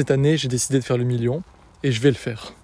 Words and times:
Cette 0.00 0.12
année, 0.12 0.38
j'ai 0.38 0.48
décidé 0.48 0.78
de 0.78 0.82
faire 0.82 0.96
le 0.96 1.04
million 1.04 1.42
et 1.82 1.92
je 1.92 2.00
vais 2.00 2.08
le 2.08 2.16
faire. 2.16 2.54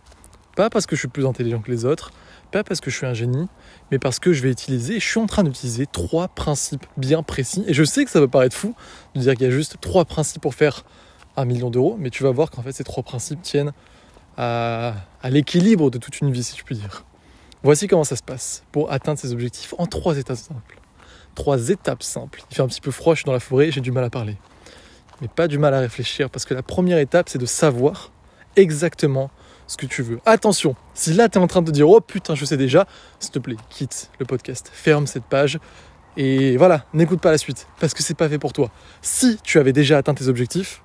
Pas 0.56 0.70
parce 0.70 0.86
que 0.86 0.96
je 0.96 1.00
suis 1.00 1.08
plus 1.08 1.26
intelligent 1.26 1.60
que 1.60 1.70
les 1.70 1.84
autres, 1.84 2.10
pas 2.50 2.64
parce 2.64 2.80
que 2.80 2.90
je 2.90 2.96
suis 2.96 3.04
un 3.04 3.12
génie, 3.12 3.46
mais 3.90 3.98
parce 3.98 4.18
que 4.18 4.32
je 4.32 4.42
vais 4.42 4.50
utiliser, 4.50 4.98
je 5.00 5.06
suis 5.06 5.20
en 5.20 5.26
train 5.26 5.44
d'utiliser 5.44 5.84
trois 5.84 6.28
principes 6.28 6.86
bien 6.96 7.22
précis. 7.22 7.62
Et 7.66 7.74
je 7.74 7.84
sais 7.84 8.06
que 8.06 8.10
ça 8.10 8.20
peut 8.20 8.28
paraître 8.28 8.56
fou 8.56 8.74
de 9.14 9.20
dire 9.20 9.34
qu'il 9.34 9.42
y 9.42 9.48
a 9.48 9.50
juste 9.50 9.76
trois 9.82 10.06
principes 10.06 10.40
pour 10.40 10.54
faire 10.54 10.86
un 11.36 11.44
million 11.44 11.68
d'euros, 11.68 11.96
mais 11.98 12.08
tu 12.08 12.22
vas 12.22 12.30
voir 12.30 12.50
qu'en 12.50 12.62
fait 12.62 12.72
ces 12.72 12.84
trois 12.84 13.02
principes 13.02 13.42
tiennent 13.42 13.74
à, 14.38 14.94
l'équilibre 15.24 15.90
de 15.90 15.98
toute 15.98 16.18
une 16.20 16.32
vie, 16.32 16.42
si 16.42 16.56
je 16.56 16.64
puis 16.64 16.76
dire. 16.76 17.04
Voici 17.62 17.86
comment 17.86 18.04
ça 18.04 18.16
se 18.16 18.22
passe 18.22 18.64
pour 18.72 18.90
atteindre 18.90 19.18
ces 19.18 19.34
objectifs 19.34 19.74
en 19.76 19.84
trois 19.84 20.16
étapes 20.16 20.38
simples. 20.38 20.80
Trois 21.34 21.68
étapes 21.68 22.02
simples. 22.02 22.42
Il 22.50 22.56
fait 22.56 22.62
un 22.62 22.68
petit 22.68 22.80
peu 22.80 22.92
froid, 22.92 23.12
je 23.12 23.18
suis 23.18 23.26
dans 23.26 23.32
la 23.34 23.40
forêt, 23.40 23.70
j'ai 23.70 23.82
du 23.82 23.92
mal 23.92 24.04
à 24.04 24.08
parler. 24.08 24.38
Mais 25.20 25.28
pas 25.28 25.48
du 25.48 25.58
mal 25.58 25.72
à 25.74 25.80
réfléchir, 25.80 26.30
parce 26.30 26.44
que 26.44 26.54
la 26.54 26.62
première 26.62 26.98
étape, 26.98 27.28
c'est 27.28 27.38
de 27.38 27.46
savoir 27.46 28.10
exactement 28.56 29.30
ce 29.66 29.76
que 29.76 29.86
tu 29.86 30.02
veux. 30.02 30.20
Attention, 30.26 30.76
si 30.94 31.12
là 31.12 31.28
tu 31.28 31.38
es 31.38 31.42
en 31.42 31.46
train 31.46 31.62
de 31.62 31.66
te 31.66 31.72
dire 31.72 31.88
oh 31.88 32.00
putain 32.00 32.34
je 32.34 32.44
sais 32.44 32.56
déjà, 32.56 32.86
s'il 33.18 33.32
te 33.32 33.38
plaît, 33.38 33.56
quitte 33.68 34.10
le 34.18 34.26
podcast, 34.26 34.70
ferme 34.72 35.06
cette 35.06 35.24
page 35.24 35.58
et 36.16 36.56
voilà, 36.56 36.86
n'écoute 36.94 37.20
pas 37.20 37.30
la 37.30 37.38
suite 37.38 37.66
parce 37.80 37.92
que 37.92 38.02
c'est 38.02 38.14
pas 38.14 38.28
fait 38.28 38.38
pour 38.38 38.52
toi. 38.52 38.70
Si 39.02 39.38
tu 39.42 39.58
avais 39.58 39.72
déjà 39.72 39.98
atteint 39.98 40.14
tes 40.14 40.28
objectifs, 40.28 40.82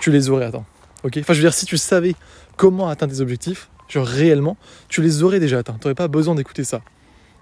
tu 0.00 0.10
les 0.10 0.28
aurais 0.28 0.46
atteints. 0.46 0.66
Enfin 1.04 1.32
je 1.32 1.32
veux 1.34 1.40
dire 1.40 1.54
si 1.54 1.66
tu 1.66 1.78
savais 1.78 2.14
comment 2.56 2.88
atteindre 2.88 3.14
tes 3.14 3.20
objectifs, 3.20 3.70
genre 3.88 4.06
réellement, 4.06 4.56
tu 4.88 5.00
les 5.00 5.22
aurais 5.22 5.40
déjà 5.40 5.58
atteints. 5.58 5.76
Tu 5.80 5.86
n'aurais 5.86 5.94
pas 5.94 6.08
besoin 6.08 6.34
d'écouter 6.34 6.64
ça. 6.64 6.82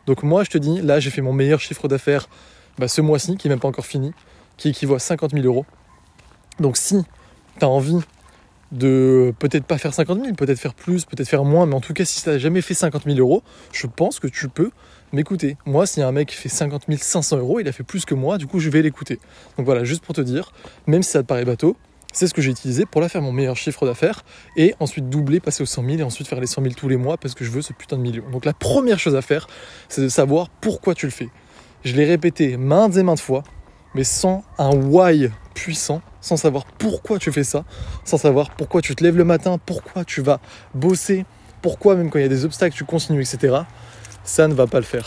Donc 0.06 0.22
moi 0.22 0.44
je 0.44 0.50
te 0.50 0.58
dis, 0.58 0.80
là 0.80 1.00
j'ai 1.00 1.10
fait 1.10 1.22
mon 1.22 1.32
meilleur 1.32 1.60
chiffre 1.60 1.88
d'affaires 1.88 2.28
bah, 2.78 2.88
ce 2.88 3.00
mois-ci, 3.00 3.36
qui 3.36 3.48
n'est 3.48 3.54
même 3.54 3.60
pas 3.60 3.68
encore 3.68 3.86
fini, 3.86 4.12
qui 4.56 4.68
équivaut 4.68 4.94
à 4.94 4.98
50 4.98 5.32
000 5.32 5.44
euros. 5.44 5.66
Donc 6.60 6.76
si 6.76 7.02
tu 7.58 7.64
as 7.64 7.68
envie 7.68 8.00
de 8.72 9.32
peut-être 9.38 9.64
pas 9.64 9.78
faire 9.78 9.94
50 9.94 10.22
000, 10.22 10.34
peut-être 10.34 10.58
faire 10.58 10.74
plus, 10.74 11.04
peut-être 11.04 11.28
faire 11.28 11.44
moins, 11.44 11.66
mais 11.66 11.74
en 11.74 11.80
tout 11.80 11.92
cas, 11.92 12.04
si 12.04 12.22
tu 12.22 12.28
n'as 12.28 12.38
jamais 12.38 12.62
fait 12.62 12.74
50 12.74 13.04
000 13.04 13.18
euros, 13.18 13.42
je 13.72 13.86
pense 13.86 14.18
que 14.18 14.26
tu 14.26 14.48
peux 14.48 14.70
m'écouter. 15.12 15.56
Moi, 15.66 15.86
s'il 15.86 16.00
y 16.00 16.04
a 16.04 16.08
un 16.08 16.12
mec 16.12 16.28
qui 16.28 16.36
fait 16.36 16.48
50 16.48 16.84
500 16.98 17.38
euros, 17.38 17.60
il 17.60 17.68
a 17.68 17.72
fait 17.72 17.84
plus 17.84 18.04
que 18.04 18.14
moi, 18.14 18.38
du 18.38 18.46
coup, 18.46 18.58
je 18.58 18.70
vais 18.70 18.82
l'écouter. 18.82 19.20
Donc 19.56 19.66
voilà, 19.66 19.84
juste 19.84 20.04
pour 20.04 20.14
te 20.14 20.20
dire, 20.20 20.52
même 20.86 21.02
si 21.02 21.10
ça 21.10 21.22
te 21.22 21.26
paraît 21.26 21.44
bateau, 21.44 21.76
c'est 22.12 22.26
ce 22.26 22.34
que 22.34 22.40
j'ai 22.40 22.50
utilisé 22.50 22.86
pour 22.86 23.00
la 23.00 23.08
faire 23.08 23.20
mon 23.20 23.32
meilleur 23.32 23.56
chiffre 23.56 23.84
d'affaires 23.84 24.24
et 24.56 24.74
ensuite 24.80 25.10
doubler, 25.10 25.38
passer 25.38 25.62
aux 25.62 25.66
100 25.66 25.84
000 25.84 25.96
et 25.98 26.02
ensuite 26.02 26.26
faire 26.26 26.40
les 26.40 26.46
100 26.46 26.62
000 26.62 26.74
tous 26.74 26.88
les 26.88 26.96
mois 26.96 27.18
parce 27.18 27.34
que 27.34 27.44
je 27.44 27.50
veux 27.50 27.60
ce 27.60 27.74
putain 27.74 27.98
de 27.98 28.02
million. 28.02 28.24
Donc 28.30 28.46
la 28.46 28.54
première 28.54 28.98
chose 28.98 29.14
à 29.14 29.22
faire, 29.22 29.46
c'est 29.88 30.00
de 30.00 30.08
savoir 30.08 30.48
pourquoi 30.48 30.94
tu 30.94 31.06
le 31.06 31.12
fais. 31.12 31.28
Je 31.84 31.94
l'ai 31.94 32.06
répété 32.06 32.56
maintes 32.56 32.96
et 32.96 33.02
maintes 33.02 33.20
fois, 33.20 33.44
mais 33.94 34.02
sans 34.02 34.44
un 34.58 34.70
why 34.70 35.30
puissant, 35.56 36.02
sans 36.20 36.36
savoir 36.36 36.66
pourquoi 36.66 37.18
tu 37.18 37.32
fais 37.32 37.42
ça, 37.42 37.64
sans 38.04 38.18
savoir 38.18 38.50
pourquoi 38.50 38.82
tu 38.82 38.94
te 38.94 39.02
lèves 39.02 39.16
le 39.16 39.24
matin, 39.24 39.58
pourquoi 39.64 40.04
tu 40.04 40.20
vas 40.20 40.38
bosser, 40.74 41.24
pourquoi 41.62 41.96
même 41.96 42.10
quand 42.10 42.18
il 42.18 42.22
y 42.22 42.26
a 42.26 42.28
des 42.28 42.44
obstacles 42.44 42.76
tu 42.76 42.84
continues, 42.84 43.22
etc. 43.22 43.62
Ça 44.22 44.46
ne 44.48 44.54
va 44.54 44.66
pas 44.66 44.78
le 44.78 44.84
faire. 44.84 45.06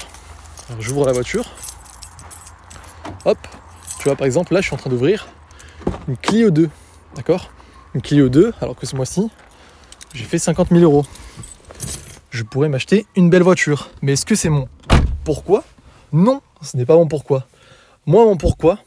Alors 0.67 0.81
j'ouvre 0.81 1.05
la 1.05 1.13
voiture. 1.13 1.45
Hop, 3.25 3.37
tu 3.99 4.05
vois 4.05 4.15
par 4.15 4.25
exemple 4.25 4.53
là 4.53 4.61
je 4.61 4.65
suis 4.65 4.73
en 4.73 4.77
train 4.77 4.89
d'ouvrir 4.89 5.27
une 6.07 6.17
Clio 6.17 6.49
2, 6.49 6.67
d'accord? 7.15 7.51
Une 7.93 8.01
Clio 8.01 8.27
2, 8.27 8.53
alors 8.59 8.75
que 8.75 8.87
ce 8.87 8.95
mois-ci 8.95 9.29
j'ai 10.13 10.25
fait 10.25 10.39
50 10.39 10.69
000 10.69 10.81
euros. 10.81 11.05
Je 12.31 12.41
pourrais 12.43 12.69
m'acheter 12.69 13.05
une 13.15 13.29
belle 13.29 13.43
voiture, 13.43 13.89
mais 14.01 14.13
est-ce 14.13 14.25
que 14.25 14.35
c'est 14.35 14.49
mon 14.49 14.67
pourquoi? 15.23 15.63
Non, 16.11 16.41
ce 16.63 16.75
n'est 16.75 16.85
pas 16.85 16.95
mon 16.95 17.07
pourquoi. 17.07 17.45
Moi, 18.07 18.25
mon 18.25 18.37
pourquoi, 18.37 18.79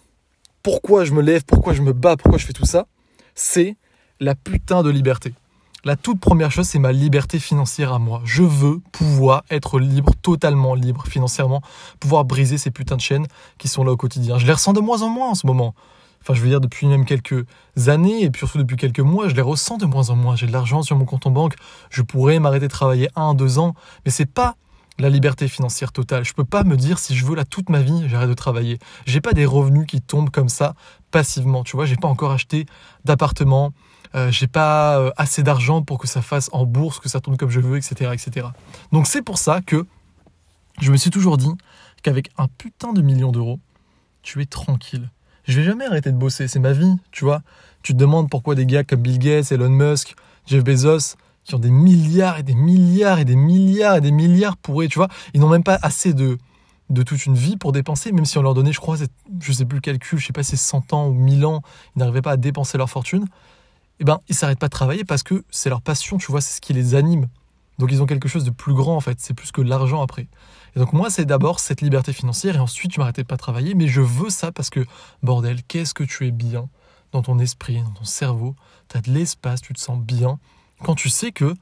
pourquoi 0.62 1.04
je 1.04 1.12
me 1.12 1.22
lève, 1.22 1.44
pourquoi 1.44 1.72
je 1.72 1.82
me 1.82 1.92
bats, 1.92 2.16
pourquoi 2.16 2.38
je 2.38 2.46
fais 2.46 2.52
tout 2.52 2.66
ça, 2.66 2.86
c'est 3.34 3.76
la 4.20 4.34
putain 4.34 4.82
de 4.82 4.90
liberté. 4.90 5.34
La 5.84 5.96
toute 5.96 6.20
première 6.20 6.52
chose, 6.52 6.66
c'est 6.68 6.78
ma 6.78 6.92
liberté 6.92 7.40
financière 7.40 7.92
à 7.92 7.98
moi. 7.98 8.22
Je 8.24 8.44
veux 8.44 8.78
pouvoir 8.92 9.42
être 9.50 9.80
libre, 9.80 10.12
totalement 10.22 10.76
libre 10.76 11.06
financièrement, 11.08 11.60
pouvoir 11.98 12.24
briser 12.24 12.56
ces 12.56 12.70
putains 12.70 12.94
de 12.94 13.00
chaînes 13.00 13.26
qui 13.58 13.66
sont 13.66 13.82
là 13.82 13.90
au 13.90 13.96
quotidien. 13.96 14.38
Je 14.38 14.46
les 14.46 14.52
ressens 14.52 14.74
de 14.74 14.80
moins 14.80 15.02
en 15.02 15.08
moins 15.08 15.30
en 15.30 15.34
ce 15.34 15.44
moment. 15.44 15.74
Enfin, 16.20 16.34
je 16.34 16.40
veux 16.40 16.48
dire, 16.48 16.60
depuis 16.60 16.86
même 16.86 17.04
quelques 17.04 17.44
années, 17.88 18.22
et 18.22 18.30
puis 18.30 18.38
surtout 18.38 18.58
depuis 18.58 18.76
quelques 18.76 19.00
mois, 19.00 19.28
je 19.28 19.34
les 19.34 19.42
ressens 19.42 19.76
de 19.78 19.86
moins 19.86 20.10
en 20.10 20.14
moins. 20.14 20.36
J'ai 20.36 20.46
de 20.46 20.52
l'argent 20.52 20.82
sur 20.82 20.94
mon 20.96 21.04
compte 21.04 21.26
en 21.26 21.32
banque, 21.32 21.54
je 21.90 22.02
pourrais 22.02 22.38
m'arrêter 22.38 22.66
de 22.66 22.70
travailler 22.70 23.08
un, 23.16 23.34
deux 23.34 23.58
ans, 23.58 23.74
mais 24.04 24.12
c'est 24.12 24.26
pas 24.26 24.54
la 24.98 25.08
liberté 25.08 25.48
financière 25.48 25.92
totale. 25.92 26.24
Je 26.24 26.32
peux 26.32 26.44
pas 26.44 26.64
me 26.64 26.76
dire 26.76 26.98
si 26.98 27.16
je 27.16 27.24
veux 27.24 27.34
là 27.34 27.44
toute 27.44 27.68
ma 27.70 27.80
vie, 27.80 28.08
j'arrête 28.08 28.28
de 28.28 28.34
travailler. 28.34 28.78
J'ai 29.06 29.20
pas 29.20 29.32
des 29.32 29.46
revenus 29.46 29.86
qui 29.86 30.00
tombent 30.00 30.30
comme 30.30 30.48
ça 30.48 30.74
passivement. 31.10 31.64
Tu 31.64 31.76
vois, 31.76 31.86
j'ai 31.86 31.96
pas 31.96 32.08
encore 32.08 32.32
acheté 32.32 32.66
d'appartement. 33.04 33.72
Euh, 34.14 34.30
j'ai 34.30 34.46
pas 34.46 34.98
euh, 34.98 35.10
assez 35.16 35.42
d'argent 35.42 35.82
pour 35.82 35.98
que 35.98 36.06
ça 36.06 36.20
fasse 36.20 36.50
en 36.52 36.66
bourse, 36.66 36.98
que 36.98 37.08
ça 37.08 37.20
tourne 37.20 37.36
comme 37.36 37.50
je 37.50 37.60
veux, 37.60 37.78
etc., 37.78 38.10
etc. 38.12 38.48
Donc 38.92 39.06
c'est 39.06 39.22
pour 39.22 39.38
ça 39.38 39.60
que 39.62 39.86
je 40.80 40.90
me 40.92 40.96
suis 40.96 41.10
toujours 41.10 41.38
dit 41.38 41.52
qu'avec 42.02 42.30
un 42.36 42.48
putain 42.48 42.92
de 42.92 43.00
million 43.00 43.32
d'euros, 43.32 43.58
tu 44.22 44.42
es 44.42 44.46
tranquille. 44.46 45.10
Je 45.44 45.58
vais 45.58 45.64
jamais 45.64 45.86
arrêter 45.86 46.12
de 46.12 46.16
bosser, 46.16 46.46
c'est 46.46 46.60
ma 46.60 46.72
vie, 46.72 46.94
tu 47.10 47.24
vois. 47.24 47.42
Tu 47.82 47.94
te 47.94 47.98
demandes 47.98 48.30
pourquoi 48.30 48.54
des 48.54 48.66
gars 48.66 48.84
comme 48.84 49.00
Bill 49.00 49.18
Gates, 49.18 49.50
Elon 49.50 49.70
Musk, 49.70 50.14
Jeff 50.46 50.62
Bezos, 50.62 51.16
qui 51.44 51.54
ont 51.54 51.58
des 51.58 51.70
milliards 51.70 52.38
et 52.38 52.42
des 52.42 52.54
milliards 52.54 53.18
et 53.18 53.24
des 53.24 53.36
milliards 53.36 53.96
et 53.96 54.00
des 54.00 54.12
milliards 54.12 54.56
pour 54.56 54.82
eux, 54.82 54.88
tu 54.88 54.98
vois. 54.98 55.08
Ils 55.34 55.40
n'ont 55.40 55.48
même 55.48 55.64
pas 55.64 55.78
assez 55.82 56.14
de, 56.14 56.38
de 56.90 57.02
toute 57.02 57.26
une 57.26 57.34
vie 57.34 57.56
pour 57.56 57.72
dépenser, 57.72 58.12
même 58.12 58.24
si 58.24 58.38
on 58.38 58.42
leur 58.42 58.54
donnait, 58.54 58.72
je 58.72 58.80
crois, 58.80 58.96
je 59.40 59.52
sais 59.52 59.64
plus 59.64 59.76
le 59.76 59.80
calcul, 59.80 60.18
je 60.18 60.26
sais 60.26 60.32
pas 60.32 60.42
si 60.42 60.52
c'est 60.52 60.56
100 60.56 60.92
ans 60.92 61.08
ou 61.08 61.14
1000 61.14 61.44
ans, 61.46 61.62
ils 61.96 62.00
n'arrivaient 62.00 62.22
pas 62.22 62.32
à 62.32 62.36
dépenser 62.36 62.78
leur 62.78 62.90
fortune. 62.90 63.26
Eh 64.00 64.04
ben, 64.04 64.20
ils 64.28 64.34
s'arrêtent 64.34 64.58
pas 64.58 64.66
de 64.66 64.72
travailler 64.72 65.04
parce 65.04 65.22
que 65.22 65.44
c'est 65.50 65.68
leur 65.68 65.80
passion, 65.80 66.18
tu 66.18 66.30
vois, 66.30 66.40
c'est 66.40 66.56
ce 66.56 66.60
qui 66.60 66.72
les 66.72 66.94
anime. 66.94 67.28
Donc 67.78 67.90
ils 67.90 68.02
ont 68.02 68.06
quelque 68.06 68.28
chose 68.28 68.44
de 68.44 68.50
plus 68.50 68.74
grand 68.74 68.96
en 68.96 69.00
fait, 69.00 69.18
c'est 69.20 69.34
plus 69.34 69.50
que 69.50 69.62
l'argent 69.62 70.02
après. 70.02 70.28
Et 70.76 70.78
donc 70.78 70.92
moi 70.92 71.10
c'est 71.10 71.24
d'abord 71.24 71.58
cette 71.58 71.80
liberté 71.80 72.12
financière 72.12 72.56
et 72.56 72.58
ensuite 72.58 72.92
je 72.94 73.00
m'arrêtais 73.00 73.24
pas 73.24 73.36
de 73.36 73.40
travailler, 73.40 73.74
mais 73.74 73.88
je 73.88 74.00
veux 74.00 74.30
ça 74.30 74.52
parce 74.52 74.70
que 74.70 74.84
bordel, 75.22 75.62
qu'est-ce 75.64 75.94
que 75.94 76.04
tu 76.04 76.26
es 76.26 76.30
bien 76.30 76.68
dans 77.12 77.22
ton 77.22 77.38
esprit, 77.38 77.80
dans 77.80 77.90
ton 77.90 78.04
cerveau, 78.04 78.54
tu 78.88 78.98
as 78.98 79.00
de 79.00 79.10
l'espace, 79.10 79.60
tu 79.60 79.72
te 79.72 79.80
sens 79.80 79.98
bien, 79.98 80.38
quand 80.82 80.94
tu 80.94 81.08
sais 81.08 81.32
que 81.32 81.54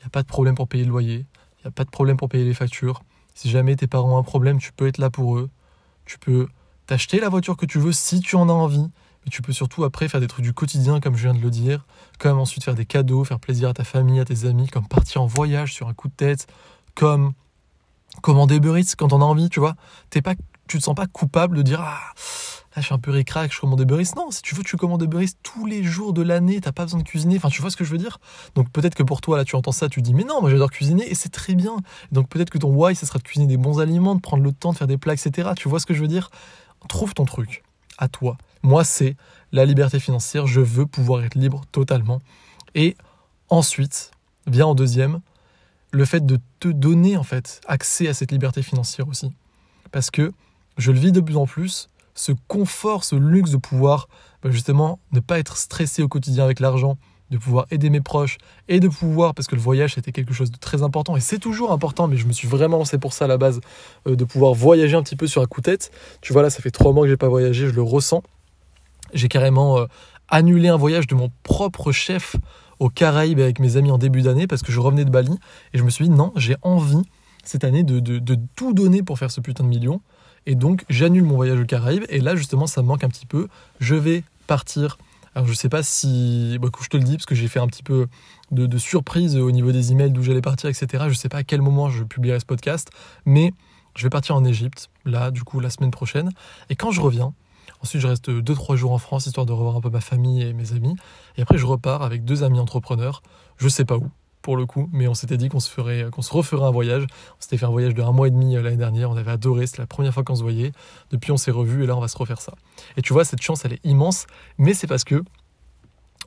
il 0.00 0.06
a 0.06 0.10
pas 0.10 0.22
de 0.22 0.28
problème 0.28 0.54
pour 0.54 0.68
payer 0.68 0.84
le 0.84 0.90
loyer, 0.90 1.26
il 1.58 1.62
n'y 1.64 1.68
a 1.68 1.70
pas 1.70 1.84
de 1.84 1.90
problème 1.90 2.16
pour 2.16 2.28
payer 2.28 2.44
les 2.44 2.54
factures, 2.54 3.02
si 3.34 3.50
jamais 3.50 3.74
tes 3.74 3.86
parents 3.86 4.14
ont 4.14 4.18
un 4.18 4.22
problème, 4.22 4.58
tu 4.58 4.72
peux 4.72 4.86
être 4.86 4.98
là 4.98 5.10
pour 5.10 5.38
eux, 5.38 5.50
tu 6.04 6.18
peux 6.18 6.46
t'acheter 6.86 7.20
la 7.20 7.28
voiture 7.28 7.56
que 7.56 7.66
tu 7.66 7.78
veux 7.78 7.92
si 7.92 8.20
tu 8.20 8.36
en 8.36 8.48
as 8.48 8.52
envie, 8.52 8.90
mais 9.24 9.30
tu 9.30 9.42
peux 9.42 9.52
surtout 9.52 9.84
après 9.84 10.08
faire 10.08 10.20
des 10.20 10.26
trucs 10.26 10.44
du 10.44 10.52
quotidien 10.52 11.00
comme 11.00 11.16
je 11.16 11.22
viens 11.22 11.34
de 11.34 11.40
le 11.40 11.50
dire, 11.50 11.86
comme 12.18 12.38
ensuite 12.38 12.64
faire 12.64 12.74
des 12.74 12.84
cadeaux, 12.84 13.24
faire 13.24 13.40
plaisir 13.40 13.70
à 13.70 13.74
ta 13.74 13.84
famille, 13.84 14.20
à 14.20 14.24
tes 14.24 14.44
amis, 14.44 14.68
comme 14.68 14.86
partir 14.86 15.22
en 15.22 15.26
voyage 15.26 15.72
sur 15.72 15.88
un 15.88 15.94
coup 15.94 16.08
de 16.08 16.14
tête, 16.14 16.46
comme 16.94 17.32
commander 18.22 18.56
Uber 18.56 18.80
quand 18.98 19.12
on 19.12 19.20
a 19.20 19.24
envie, 19.24 19.48
tu 19.48 19.60
vois. 19.60 19.74
T'es 20.10 20.22
pas, 20.22 20.34
tu 20.68 20.78
te 20.78 20.82
sens 20.82 20.94
pas 20.94 21.06
coupable 21.06 21.56
de 21.56 21.62
dire 21.62 21.80
ah 21.80 22.00
là 22.74 22.82
je 22.82 22.86
suis 22.86 22.94
un 22.94 22.98
peu 22.98 23.10
ricrac, 23.10 23.52
je 23.52 23.60
commande 23.60 23.80
Uber 23.80 24.02
Non, 24.16 24.30
si 24.30 24.42
tu 24.42 24.54
veux, 24.54 24.64
tu 24.64 24.76
commandes 24.76 25.02
Uber 25.02 25.26
tous 25.42 25.66
les 25.66 25.84
jours 25.84 26.12
de 26.12 26.22
l'année, 26.22 26.60
t'as 26.60 26.72
pas 26.72 26.84
besoin 26.84 27.00
de 27.00 27.04
cuisiner. 27.04 27.36
Enfin, 27.36 27.48
tu 27.48 27.60
vois 27.60 27.70
ce 27.70 27.76
que 27.76 27.84
je 27.84 27.90
veux 27.90 27.98
dire? 27.98 28.18
Donc 28.54 28.70
peut-être 28.70 28.94
que 28.94 29.02
pour 29.02 29.20
toi, 29.20 29.36
là, 29.36 29.44
tu 29.44 29.56
entends 29.56 29.72
ça, 29.72 29.88
tu 29.88 30.02
dis 30.02 30.14
mais 30.14 30.24
non, 30.24 30.40
moi 30.40 30.50
j'adore 30.50 30.70
cuisiner 30.70 31.08
et 31.08 31.14
c'est 31.14 31.28
très 31.28 31.54
bien. 31.54 31.76
Donc 32.12 32.28
peut-être 32.28 32.50
que 32.50 32.58
ton 32.58 32.74
why, 32.74 32.96
ce 32.96 33.06
sera 33.06 33.18
de 33.18 33.24
cuisiner 33.24 33.46
des 33.46 33.56
bons 33.56 33.80
aliments, 33.80 34.14
de 34.14 34.20
prendre 34.20 34.42
le 34.42 34.52
temps 34.52 34.72
de 34.72 34.78
faire 34.78 34.86
des 34.86 34.98
plats, 34.98 35.14
etc. 35.14 35.50
Tu 35.56 35.68
vois 35.68 35.80
ce 35.80 35.86
que 35.86 35.94
je 35.94 36.00
veux 36.00 36.08
dire? 36.08 36.30
Trouve 36.88 37.14
ton 37.14 37.24
truc 37.24 37.62
à 37.98 38.08
toi. 38.08 38.36
Moi, 38.62 38.84
c'est 38.84 39.16
la 39.52 39.64
liberté 39.64 40.00
financière. 40.00 40.46
Je 40.46 40.60
veux 40.60 40.86
pouvoir 40.86 41.24
être 41.24 41.34
libre 41.34 41.62
totalement. 41.72 42.20
Et 42.74 42.96
ensuite, 43.48 44.10
vient 44.46 44.66
en 44.66 44.74
deuxième, 44.74 45.20
le 45.92 46.04
fait 46.04 46.26
de 46.26 46.40
te 46.60 46.68
donner 46.68 47.16
en 47.16 47.22
fait 47.22 47.60
accès 47.66 48.08
à 48.08 48.14
cette 48.14 48.32
liberté 48.32 48.62
financière 48.62 49.08
aussi. 49.08 49.32
Parce 49.92 50.10
que 50.10 50.32
je 50.76 50.92
le 50.92 50.98
vis 50.98 51.12
de 51.12 51.20
plus 51.20 51.36
en 51.36 51.46
plus, 51.46 51.88
ce 52.14 52.32
confort, 52.48 53.04
ce 53.04 53.16
luxe 53.16 53.50
de 53.50 53.56
pouvoir 53.56 54.08
bah, 54.42 54.50
justement 54.50 54.98
ne 55.12 55.20
pas 55.20 55.38
être 55.38 55.56
stressé 55.56 56.02
au 56.02 56.08
quotidien 56.08 56.44
avec 56.44 56.60
l'argent, 56.60 56.96
de 57.30 57.38
pouvoir 57.38 57.66
aider 57.70 57.90
mes 57.90 58.00
proches 58.00 58.38
et 58.68 58.80
de 58.80 58.88
pouvoir, 58.88 59.34
parce 59.34 59.48
que 59.48 59.56
le 59.56 59.60
voyage 59.60 59.94
c'était 59.94 60.12
quelque 60.12 60.34
chose 60.34 60.50
de 60.50 60.56
très 60.56 60.82
important 60.82 61.16
et 61.16 61.20
c'est 61.20 61.38
toujours 61.38 61.72
important, 61.72 62.06
mais 62.06 62.16
je 62.16 62.26
me 62.26 62.32
suis 62.32 62.46
vraiment 62.46 62.78
lancé 62.78 62.98
pour 62.98 63.12
ça 63.12 63.24
à 63.24 63.28
la 63.28 63.38
base, 63.38 63.60
euh, 64.06 64.16
de 64.16 64.24
pouvoir 64.24 64.54
voyager 64.54 64.96
un 64.96 65.02
petit 65.02 65.16
peu 65.16 65.26
sur 65.26 65.42
un 65.42 65.46
coup 65.46 65.60
de 65.60 65.64
tête. 65.64 65.90
Tu 66.20 66.32
vois 66.32 66.42
là, 66.42 66.50
ça 66.50 66.62
fait 66.62 66.70
trois 66.70 66.92
mois 66.92 67.04
que 67.04 67.10
j'ai 67.10 67.16
pas 67.16 67.28
voyagé, 67.28 67.66
je 67.66 67.72
le 67.72 67.82
ressens. 67.82 68.22
J'ai 69.12 69.28
carrément 69.28 69.78
euh, 69.78 69.86
annulé 70.28 70.68
un 70.68 70.76
voyage 70.76 71.06
de 71.06 71.14
mon 71.14 71.30
propre 71.42 71.92
chef 71.92 72.36
aux 72.78 72.90
Caraïbes 72.90 73.40
avec 73.40 73.60
mes 73.60 73.76
amis 73.76 73.90
en 73.90 73.98
début 73.98 74.22
d'année 74.22 74.46
parce 74.46 74.62
que 74.62 74.72
je 74.72 74.80
revenais 74.80 75.04
de 75.04 75.10
Bali 75.10 75.36
et 75.72 75.78
je 75.78 75.84
me 75.84 75.90
suis 75.90 76.08
dit 76.08 76.14
non, 76.14 76.32
j'ai 76.36 76.56
envie 76.62 77.02
cette 77.44 77.64
année 77.64 77.82
de, 77.82 78.00
de 78.00 78.38
tout 78.56 78.72
donner 78.72 79.02
pour 79.02 79.18
faire 79.18 79.30
ce 79.30 79.40
putain 79.40 79.64
de 79.64 79.68
million. 79.68 80.00
Et 80.46 80.54
donc, 80.54 80.84
j'annule 80.88 81.24
mon 81.24 81.36
voyage 81.36 81.60
aux 81.60 81.64
Caraïbes. 81.64 82.04
Et 82.08 82.20
là, 82.20 82.36
justement, 82.36 82.66
ça 82.66 82.82
me 82.82 82.88
manque 82.88 83.04
un 83.04 83.08
petit 83.08 83.26
peu. 83.26 83.48
Je 83.80 83.94
vais 83.94 84.24
partir. 84.46 84.98
Alors, 85.34 85.48
je 85.48 85.54
sais 85.54 85.68
pas 85.68 85.82
si. 85.82 86.58
Bah, 86.60 86.68
je 86.80 86.88
te 86.88 86.96
le 86.96 87.04
dis, 87.04 87.16
parce 87.16 87.26
que 87.26 87.34
j'ai 87.34 87.48
fait 87.48 87.60
un 87.60 87.66
petit 87.66 87.82
peu 87.82 88.06
de, 88.50 88.78
surprise 88.78 89.36
au 89.36 89.50
niveau 89.50 89.72
des 89.72 89.92
emails 89.92 90.10
d'où 90.10 90.22
j'allais 90.22 90.42
partir, 90.42 90.70
etc. 90.70 91.04
Je 91.08 91.14
sais 91.14 91.28
pas 91.28 91.38
à 91.38 91.44
quel 91.44 91.62
moment 91.62 91.90
je 91.90 92.04
publierai 92.04 92.40
ce 92.40 92.46
podcast. 92.46 92.90
Mais 93.24 93.52
je 93.96 94.02
vais 94.02 94.10
partir 94.10 94.36
en 94.36 94.44
Égypte, 94.44 94.90
là, 95.04 95.30
du 95.30 95.42
coup, 95.44 95.60
la 95.60 95.70
semaine 95.70 95.90
prochaine. 95.90 96.30
Et 96.70 96.76
quand 96.76 96.90
je 96.90 97.00
reviens, 97.00 97.32
Ensuite, 97.82 98.00
je 98.00 98.06
reste 98.06 98.30
2-3 98.30 98.76
jours 98.76 98.92
en 98.92 98.98
France 98.98 99.26
histoire 99.26 99.44
de 99.44 99.52
revoir 99.52 99.76
un 99.76 99.80
peu 99.82 99.90
ma 99.90 100.00
famille 100.00 100.40
et 100.40 100.54
mes 100.54 100.72
amis. 100.72 100.96
Et 101.36 101.42
après, 101.42 101.58
je 101.58 101.66
repars 101.66 102.00
avec 102.02 102.24
deux 102.24 102.42
amis 102.42 102.58
entrepreneurs. 102.58 103.22
Je 103.58 103.68
sais 103.68 103.84
pas 103.84 103.98
où, 103.98 104.08
pour 104.44 104.58
le 104.58 104.66
coup, 104.66 104.90
mais 104.92 105.08
on 105.08 105.14
s'était 105.14 105.38
dit 105.38 105.48
qu'on 105.48 105.58
se, 105.58 105.70
ferait, 105.70 106.08
qu'on 106.12 106.20
se 106.20 106.30
referait 106.30 106.66
un 106.66 106.70
voyage. 106.70 107.06
On 107.38 107.40
s'était 107.40 107.56
fait 107.56 107.64
un 107.64 107.70
voyage 107.70 107.94
de 107.94 108.02
un 108.02 108.12
mois 108.12 108.28
et 108.28 108.30
demi 108.30 108.54
euh, 108.54 108.62
l'année 108.62 108.76
dernière. 108.76 109.10
On 109.10 109.16
avait 109.16 109.30
adoré. 109.30 109.66
C'était 109.66 109.80
la 109.80 109.86
première 109.86 110.12
fois 110.12 110.22
qu'on 110.22 110.34
se 110.34 110.42
voyait. 110.42 110.72
Depuis, 111.10 111.32
on 111.32 111.38
s'est 111.38 111.50
revus 111.50 111.82
et 111.82 111.86
là, 111.86 111.96
on 111.96 112.00
va 112.00 112.08
se 112.08 112.18
refaire 112.18 112.42
ça. 112.42 112.52
Et 112.98 113.02
tu 113.02 113.14
vois, 113.14 113.24
cette 113.24 113.40
chance, 113.40 113.64
elle 113.64 113.72
est 113.72 113.84
immense. 113.84 114.26
Mais 114.58 114.74
c'est 114.74 114.86
parce 114.86 115.02
que, 115.02 115.24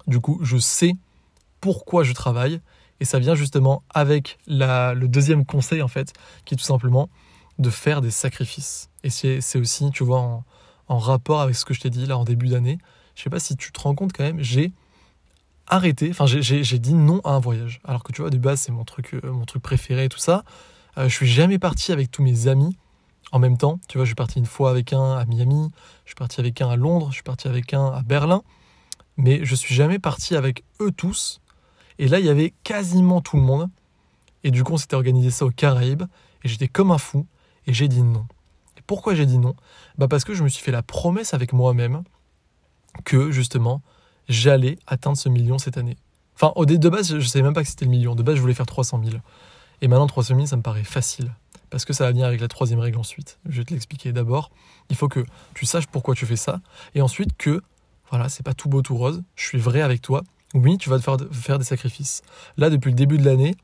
du 0.08 0.20
coup, 0.20 0.40
je 0.42 0.58
sais 0.58 0.94
pourquoi 1.62 2.04
je 2.04 2.14
travaille. 2.14 2.60
Et 3.00 3.06
ça 3.06 3.20
vient 3.20 3.36
justement 3.36 3.84
avec 3.94 4.40
le 4.48 5.06
deuxième 5.06 5.46
conseil, 5.46 5.84
en 5.84 5.88
fait, 5.88 6.14
qui 6.44 6.56
est 6.56 6.58
tout 6.58 6.64
simplement 6.64 7.10
de 7.60 7.70
faire 7.70 8.02
des 8.02 8.10
sacrifices. 8.10 8.90
Et 9.04 9.12
c'est 9.12 9.60
aussi, 9.60 9.92
tu 9.92 10.04
vois, 10.04 10.22
en, 10.22 10.44
en 10.88 10.98
rapport 10.98 11.42
avec 11.42 11.56
ce 11.56 11.66
que 11.66 11.76
je 11.76 11.82
t'ai 11.82 11.92
dit 11.92 12.08
là 12.08 12.18
en 12.18 12.24
début 12.24 12.48
d'année. 12.48 12.80
Je 13.14 13.22
sais 13.22 13.30
pas 13.30 13.40
si 13.40 13.56
tu 13.56 13.72
te 13.72 13.80
rends 13.80 13.94
compte 13.94 14.12
quand 14.12 14.24
même, 14.24 14.42
j'ai 14.42 14.74
arrêté, 15.68 16.10
enfin 16.10 16.26
j'ai 16.26 16.80
dit 16.80 16.94
non 16.94 17.22
à 17.24 17.32
un 17.32 17.40
voyage. 17.40 17.82
Alors 17.84 18.04
que 18.04 18.12
tu 18.12 18.22
vois, 18.22 18.30
de 18.30 18.38
base, 18.38 18.62
c'est 18.62 18.72
mon 18.72 18.86
truc, 18.86 19.14
euh, 19.14 19.32
mon 19.32 19.46
truc 19.46 19.62
préféré 19.62 20.06
et 20.06 20.10
tout 20.10 20.20
ça. 20.20 20.44
Euh, 20.98 21.10
je 21.10 21.14
suis 21.14 21.28
jamais 21.28 21.60
parti 21.60 21.92
avec 21.92 22.12
tous 22.12 22.24
mes 22.24 22.48
amis 22.48 22.78
en 23.32 23.40
même 23.40 23.58
temps. 23.58 23.80
Tu 23.88 23.98
vois, 23.98 24.06
je 24.06 24.10
suis 24.10 24.16
parti 24.16 24.40
une 24.40 24.46
fois 24.46 24.70
avec 24.70 24.94
un 24.94 25.18
à 25.18 25.26
Miami, 25.26 25.72
je 26.06 26.10
suis 26.10 26.16
parti 26.16 26.40
avec 26.40 26.62
un 26.62 26.70
à 26.70 26.76
Londres, 26.76 27.08
je 27.10 27.16
suis 27.16 27.24
parti 27.24 27.48
avec 27.48 27.74
un 27.74 27.88
à 27.88 28.02
Berlin. 28.02 28.44
Mais 29.18 29.44
je 29.44 29.56
suis 29.56 29.74
jamais 29.74 30.00
parti 30.00 30.36
avec 30.36 30.64
eux 30.80 30.92
tous. 30.92 31.42
Et 31.98 32.08
là, 32.08 32.20
il 32.20 32.26
y 32.26 32.30
avait 32.30 32.54
quasiment 32.64 33.22
tout 33.22 33.36
le 33.36 33.42
monde. 33.42 33.70
Et 34.44 34.52
du 34.52 34.64
coup, 34.64 34.74
on 34.74 34.78
s'était 34.78 34.96
organisé 34.96 35.32
ça 35.32 35.46
aux 35.46 35.52
Caraïbes. 35.52 36.04
Et 36.44 36.48
j'étais 36.48 36.68
comme 36.68 36.92
un 36.92 37.00
fou. 37.00 37.26
Et 37.66 37.74
j'ai 37.74 37.88
dit 37.88 38.04
non. 38.04 38.28
Pourquoi 38.86 39.16
j'ai 39.16 39.26
dit 39.26 39.40
non? 39.40 39.56
Bah 39.98 40.08
Parce 40.08 40.24
que 40.24 40.34
je 40.34 40.44
me 40.44 40.50
suis 40.50 40.64
fait 40.64 40.72
la 40.72 40.84
promesse 40.84 41.34
avec 41.34 41.52
moi-même 41.52 42.04
que 43.04 43.32
justement 43.32 43.82
j'allais 44.30 44.78
atteindre 44.88 45.18
ce 45.18 45.30
million 45.30 45.58
cette 45.58 45.78
année. 45.78 45.98
Enfin, 46.36 46.52
au 46.56 46.66
de 46.66 46.90
base, 46.90 47.10
je 47.10 47.16
ne 47.16 47.22
savais 47.22 47.44
même 47.44 47.54
pas 47.54 47.64
que 47.64 47.70
c'était 47.70 47.86
le 47.86 47.92
million. 47.92 48.14
De 48.14 48.24
base, 48.24 48.36
je 48.36 48.42
voulais 48.42 48.54
faire 48.54 48.66
300 48.66 49.02
000. 49.04 49.18
Et 49.82 49.88
maintenant, 49.88 50.08
300 50.08 50.36
000, 50.36 50.46
ça 50.48 50.58
me 50.58 50.62
paraît 50.62 50.84
facile. 50.84 51.32
Parce 51.70 51.84
que 51.84 51.94
ça 51.94 52.06
va 52.06 52.12
venir 52.12 52.26
avec 52.26 52.40
la 52.40 52.48
troisième 52.48 52.80
règle 52.80 52.98
ensuite. 52.98 53.40
Je 53.50 53.58
vais 53.58 53.66
te 53.66 53.74
l'expliquer. 53.74 54.12
D'abord, 54.12 54.52
il 54.90 54.96
faut 54.96 55.08
que 55.08 55.26
tu 55.54 55.66
saches 55.66 55.88
pourquoi 55.88 56.16
tu 56.16 56.26
fais 56.26 56.36
ça. 56.36 56.62
Et 56.96 57.02
ensuite, 57.02 57.36
que, 57.38 57.62
voilà, 58.10 58.30
c'est 58.30 58.44
pas 58.44 58.54
tout 58.54 58.70
beau, 58.70 58.82
tout 58.82 58.96
rose. 58.96 59.24
Je 59.36 59.46
suis 59.46 59.58
vrai 59.58 59.82
avec 59.82 60.02
toi. 60.02 60.24
Oui, 60.54 60.78
tu 60.78 60.90
vas 60.90 60.98
te 60.98 61.04
faire, 61.04 61.18
faire 61.32 61.60
des 61.60 61.66
sacrifices. 61.66 62.22
Là, 62.58 62.70
depuis 62.70 62.90
le 62.90 62.96
début 62.96 63.18
de 63.18 63.26
l'année, 63.26 63.56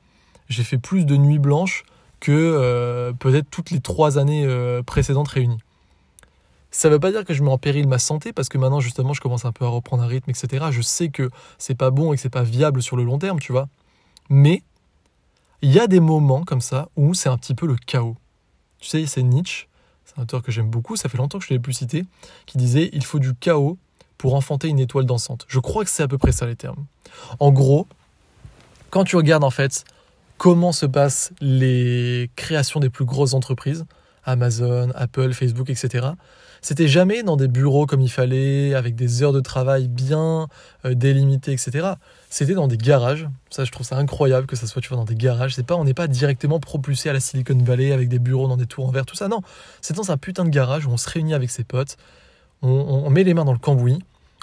j'ai 0.48 0.64
fait 0.64 0.78
plus 0.78 1.06
de 1.06 1.16
nuits 1.16 1.38
blanches 1.38 1.84
que 2.20 2.32
euh, 2.32 3.12
peut-être 3.12 3.48
toutes 3.50 3.70
les 3.70 3.80
trois 3.80 4.18
années 4.18 4.44
euh, 4.46 4.82
précédentes 4.82 5.28
réunies. 5.28 5.60
Ça 6.76 6.88
ne 6.88 6.94
veut 6.94 7.00
pas 7.00 7.12
dire 7.12 7.24
que 7.24 7.32
je 7.34 7.42
mets 7.44 7.52
en 7.52 7.56
péril 7.56 7.86
ma 7.86 8.00
santé 8.00 8.32
parce 8.32 8.48
que 8.48 8.58
maintenant 8.58 8.80
justement 8.80 9.12
je 9.12 9.20
commence 9.20 9.44
un 9.44 9.52
peu 9.52 9.64
à 9.64 9.68
reprendre 9.68 10.02
un 10.02 10.08
rythme, 10.08 10.30
etc. 10.30 10.66
Je 10.72 10.82
sais 10.82 11.08
que 11.08 11.30
c'est 11.56 11.76
pas 11.76 11.92
bon 11.92 12.12
et 12.12 12.16
que 12.16 12.22
c'est 12.22 12.28
pas 12.28 12.42
viable 12.42 12.82
sur 12.82 12.96
le 12.96 13.04
long 13.04 13.16
terme, 13.16 13.38
tu 13.38 13.52
vois. 13.52 13.68
Mais 14.28 14.64
il 15.62 15.70
y 15.70 15.78
a 15.78 15.86
des 15.86 16.00
moments 16.00 16.42
comme 16.42 16.60
ça 16.60 16.88
où 16.96 17.14
c'est 17.14 17.28
un 17.28 17.38
petit 17.38 17.54
peu 17.54 17.68
le 17.68 17.76
chaos. 17.76 18.16
Tu 18.80 18.88
sais, 18.88 19.06
c'est 19.06 19.22
Nietzsche, 19.22 19.68
c'est 20.04 20.18
un 20.18 20.24
auteur 20.24 20.42
que 20.42 20.50
j'aime 20.50 20.68
beaucoup, 20.68 20.96
ça 20.96 21.08
fait 21.08 21.16
longtemps 21.16 21.38
que 21.38 21.44
je 21.44 21.52
ne 21.52 21.58
l'ai 21.58 21.62
plus 21.62 21.74
cité, 21.74 22.06
qui 22.44 22.58
disait 22.58 22.90
il 22.92 23.04
faut 23.04 23.20
du 23.20 23.34
chaos 23.34 23.78
pour 24.18 24.34
enfanter 24.34 24.66
une 24.66 24.80
étoile 24.80 25.06
dansante. 25.06 25.46
Je 25.46 25.60
crois 25.60 25.84
que 25.84 25.90
c'est 25.90 26.02
à 26.02 26.08
peu 26.08 26.18
près 26.18 26.32
ça 26.32 26.44
les 26.44 26.56
termes. 26.56 26.86
En 27.38 27.52
gros, 27.52 27.86
quand 28.90 29.04
tu 29.04 29.14
regardes 29.14 29.44
en 29.44 29.50
fait 29.50 29.84
comment 30.38 30.72
se 30.72 30.86
passent 30.86 31.32
les 31.40 32.32
créations 32.34 32.80
des 32.80 32.90
plus 32.90 33.04
grosses 33.04 33.32
entreprises, 33.32 33.86
Amazon, 34.24 34.90
Apple, 34.96 35.32
Facebook, 35.34 35.70
etc. 35.70 36.08
C'était 36.64 36.88
jamais 36.88 37.22
dans 37.22 37.36
des 37.36 37.46
bureaux 37.46 37.84
comme 37.84 38.00
il 38.00 38.08
fallait, 38.10 38.72
avec 38.72 38.94
des 38.94 39.22
heures 39.22 39.34
de 39.34 39.40
travail 39.40 39.86
bien 39.86 40.48
euh, 40.86 40.94
délimitées, 40.94 41.52
etc. 41.52 41.88
C'était 42.30 42.54
dans 42.54 42.68
des 42.68 42.78
garages. 42.78 43.28
Ça, 43.50 43.66
je 43.66 43.70
trouve 43.70 43.86
ça 43.86 43.98
incroyable 43.98 44.46
que 44.46 44.56
ça 44.56 44.66
soit 44.66 44.80
tu 44.80 44.88
vois, 44.88 44.96
dans 44.96 45.04
des 45.04 45.14
garages. 45.14 45.56
C'est 45.56 45.62
pas, 45.62 45.74
on 45.74 45.84
n'est 45.84 45.92
pas 45.92 46.06
directement 46.06 46.60
propulsé 46.60 47.10
à 47.10 47.12
la 47.12 47.20
Silicon 47.20 47.58
Valley 47.62 47.92
avec 47.92 48.08
des 48.08 48.18
bureaux 48.18 48.48
dans 48.48 48.56
des 48.56 48.64
tours 48.64 48.88
en 48.88 48.90
verre, 48.92 49.04
tout 49.04 49.14
ça. 49.14 49.28
Non, 49.28 49.42
c'est 49.82 49.94
dans 49.94 50.10
un 50.10 50.16
putain 50.16 50.46
de 50.46 50.48
garage 50.48 50.86
où 50.86 50.90
on 50.90 50.96
se 50.96 51.10
réunit 51.10 51.34
avec 51.34 51.50
ses 51.50 51.64
potes, 51.64 51.98
on, 52.62 52.70
on 52.70 53.10
met 53.10 53.24
les 53.24 53.34
mains 53.34 53.44
dans 53.44 53.52
le 53.52 53.58
cambouis, 53.58 53.98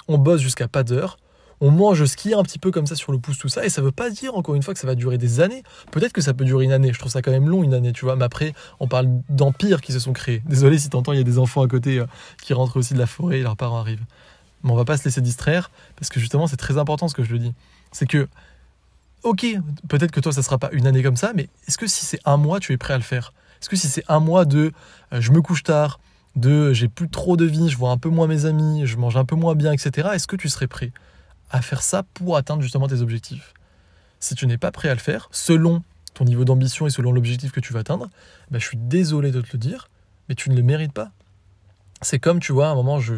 on 0.06 0.16
bosse 0.16 0.42
jusqu'à 0.42 0.68
pas 0.68 0.84
d'heure, 0.84 1.18
on 1.62 1.70
mange 1.70 2.04
ski 2.06 2.34
un 2.34 2.42
petit 2.42 2.58
peu 2.58 2.72
comme 2.72 2.88
ça 2.88 2.96
sur 2.96 3.12
le 3.12 3.20
pouce, 3.20 3.38
tout 3.38 3.48
ça. 3.48 3.64
Et 3.64 3.68
ça 3.68 3.80
veut 3.82 3.92
pas 3.92 4.10
dire, 4.10 4.34
encore 4.34 4.56
une 4.56 4.64
fois, 4.64 4.74
que 4.74 4.80
ça 4.80 4.86
va 4.88 4.96
durer 4.96 5.16
des 5.16 5.40
années. 5.40 5.62
Peut-être 5.92 6.12
que 6.12 6.20
ça 6.20 6.34
peut 6.34 6.44
durer 6.44 6.64
une 6.64 6.72
année. 6.72 6.92
Je 6.92 6.98
trouve 6.98 7.12
ça 7.12 7.22
quand 7.22 7.30
même 7.30 7.48
long, 7.48 7.62
une 7.62 7.72
année, 7.72 7.92
tu 7.92 8.04
vois. 8.04 8.16
Mais 8.16 8.24
après, 8.24 8.52
on 8.80 8.88
parle 8.88 9.08
d'empires 9.28 9.80
qui 9.80 9.92
se 9.92 10.00
sont 10.00 10.12
créés. 10.12 10.42
Désolé 10.44 10.76
si 10.76 10.90
t'entends, 10.90 11.12
il 11.12 11.18
y 11.18 11.20
a 11.20 11.24
des 11.24 11.38
enfants 11.38 11.62
à 11.62 11.68
côté 11.68 12.00
euh, 12.00 12.06
qui 12.42 12.52
rentrent 12.52 12.76
aussi 12.78 12.94
de 12.94 12.98
la 12.98 13.06
forêt 13.06 13.38
et 13.38 13.42
leurs 13.42 13.56
parents 13.56 13.78
arrivent. 13.78 14.04
Mais 14.64 14.72
on 14.72 14.74
va 14.74 14.84
pas 14.84 14.96
se 14.96 15.04
laisser 15.04 15.20
distraire 15.20 15.70
parce 15.94 16.08
que 16.08 16.18
justement, 16.18 16.48
c'est 16.48 16.56
très 16.56 16.78
important 16.78 17.06
ce 17.06 17.14
que 17.14 17.22
je 17.22 17.32
le 17.32 17.38
dis. 17.38 17.54
C'est 17.92 18.06
que, 18.06 18.26
ok, 19.22 19.46
peut-être 19.88 20.10
que 20.10 20.20
toi, 20.20 20.32
ça 20.32 20.42
sera 20.42 20.58
pas 20.58 20.70
une 20.72 20.88
année 20.88 21.04
comme 21.04 21.16
ça, 21.16 21.30
mais 21.32 21.48
est-ce 21.68 21.78
que 21.78 21.86
si 21.86 22.04
c'est 22.04 22.20
un 22.24 22.38
mois, 22.38 22.58
tu 22.58 22.72
es 22.72 22.76
prêt 22.76 22.94
à 22.94 22.98
le 22.98 23.04
faire? 23.04 23.32
Est-ce 23.60 23.68
que 23.68 23.76
si 23.76 23.86
c'est 23.86 24.04
un 24.08 24.18
mois 24.18 24.46
de 24.46 24.72
euh, 25.12 25.20
je 25.20 25.30
me 25.30 25.40
couche 25.40 25.62
tard, 25.62 26.00
de 26.34 26.72
j'ai 26.72 26.88
plus 26.88 27.08
trop 27.08 27.36
de 27.36 27.44
vie, 27.44 27.68
je 27.68 27.76
vois 27.76 27.90
un 27.90 27.98
peu 27.98 28.08
moins 28.08 28.26
mes 28.26 28.46
amis, 28.46 28.84
je 28.84 28.96
mange 28.96 29.16
un 29.16 29.24
peu 29.24 29.36
moins 29.36 29.54
bien, 29.54 29.72
etc., 29.72 30.08
est-ce 30.14 30.26
que 30.26 30.34
tu 30.34 30.48
serais 30.48 30.66
prêt? 30.66 30.90
À 31.52 31.62
faire 31.62 31.82
ça 31.82 32.02
pour 32.14 32.36
atteindre 32.36 32.62
justement 32.62 32.88
tes 32.88 33.00
objectifs. 33.00 33.54
Si 34.18 34.34
tu 34.34 34.46
n'es 34.46 34.58
pas 34.58 34.72
prêt 34.72 34.88
à 34.88 34.94
le 34.94 35.00
faire, 35.00 35.28
selon 35.30 35.82
ton 36.14 36.24
niveau 36.24 36.44
d'ambition 36.44 36.86
et 36.86 36.90
selon 36.90 37.12
l'objectif 37.12 37.52
que 37.52 37.60
tu 37.60 37.72
vas 37.72 37.80
atteindre, 37.80 38.08
bah, 38.50 38.58
je 38.58 38.66
suis 38.66 38.76
désolé 38.76 39.30
de 39.30 39.40
te 39.40 39.52
le 39.52 39.58
dire, 39.58 39.88
mais 40.28 40.34
tu 40.34 40.50
ne 40.50 40.56
le 40.56 40.62
mérites 40.62 40.92
pas. 40.92 41.10
C'est 42.00 42.18
comme, 42.18 42.40
tu 42.40 42.52
vois, 42.52 42.68
à 42.68 42.70
un 42.70 42.74
moment, 42.74 42.98
je, 42.98 43.14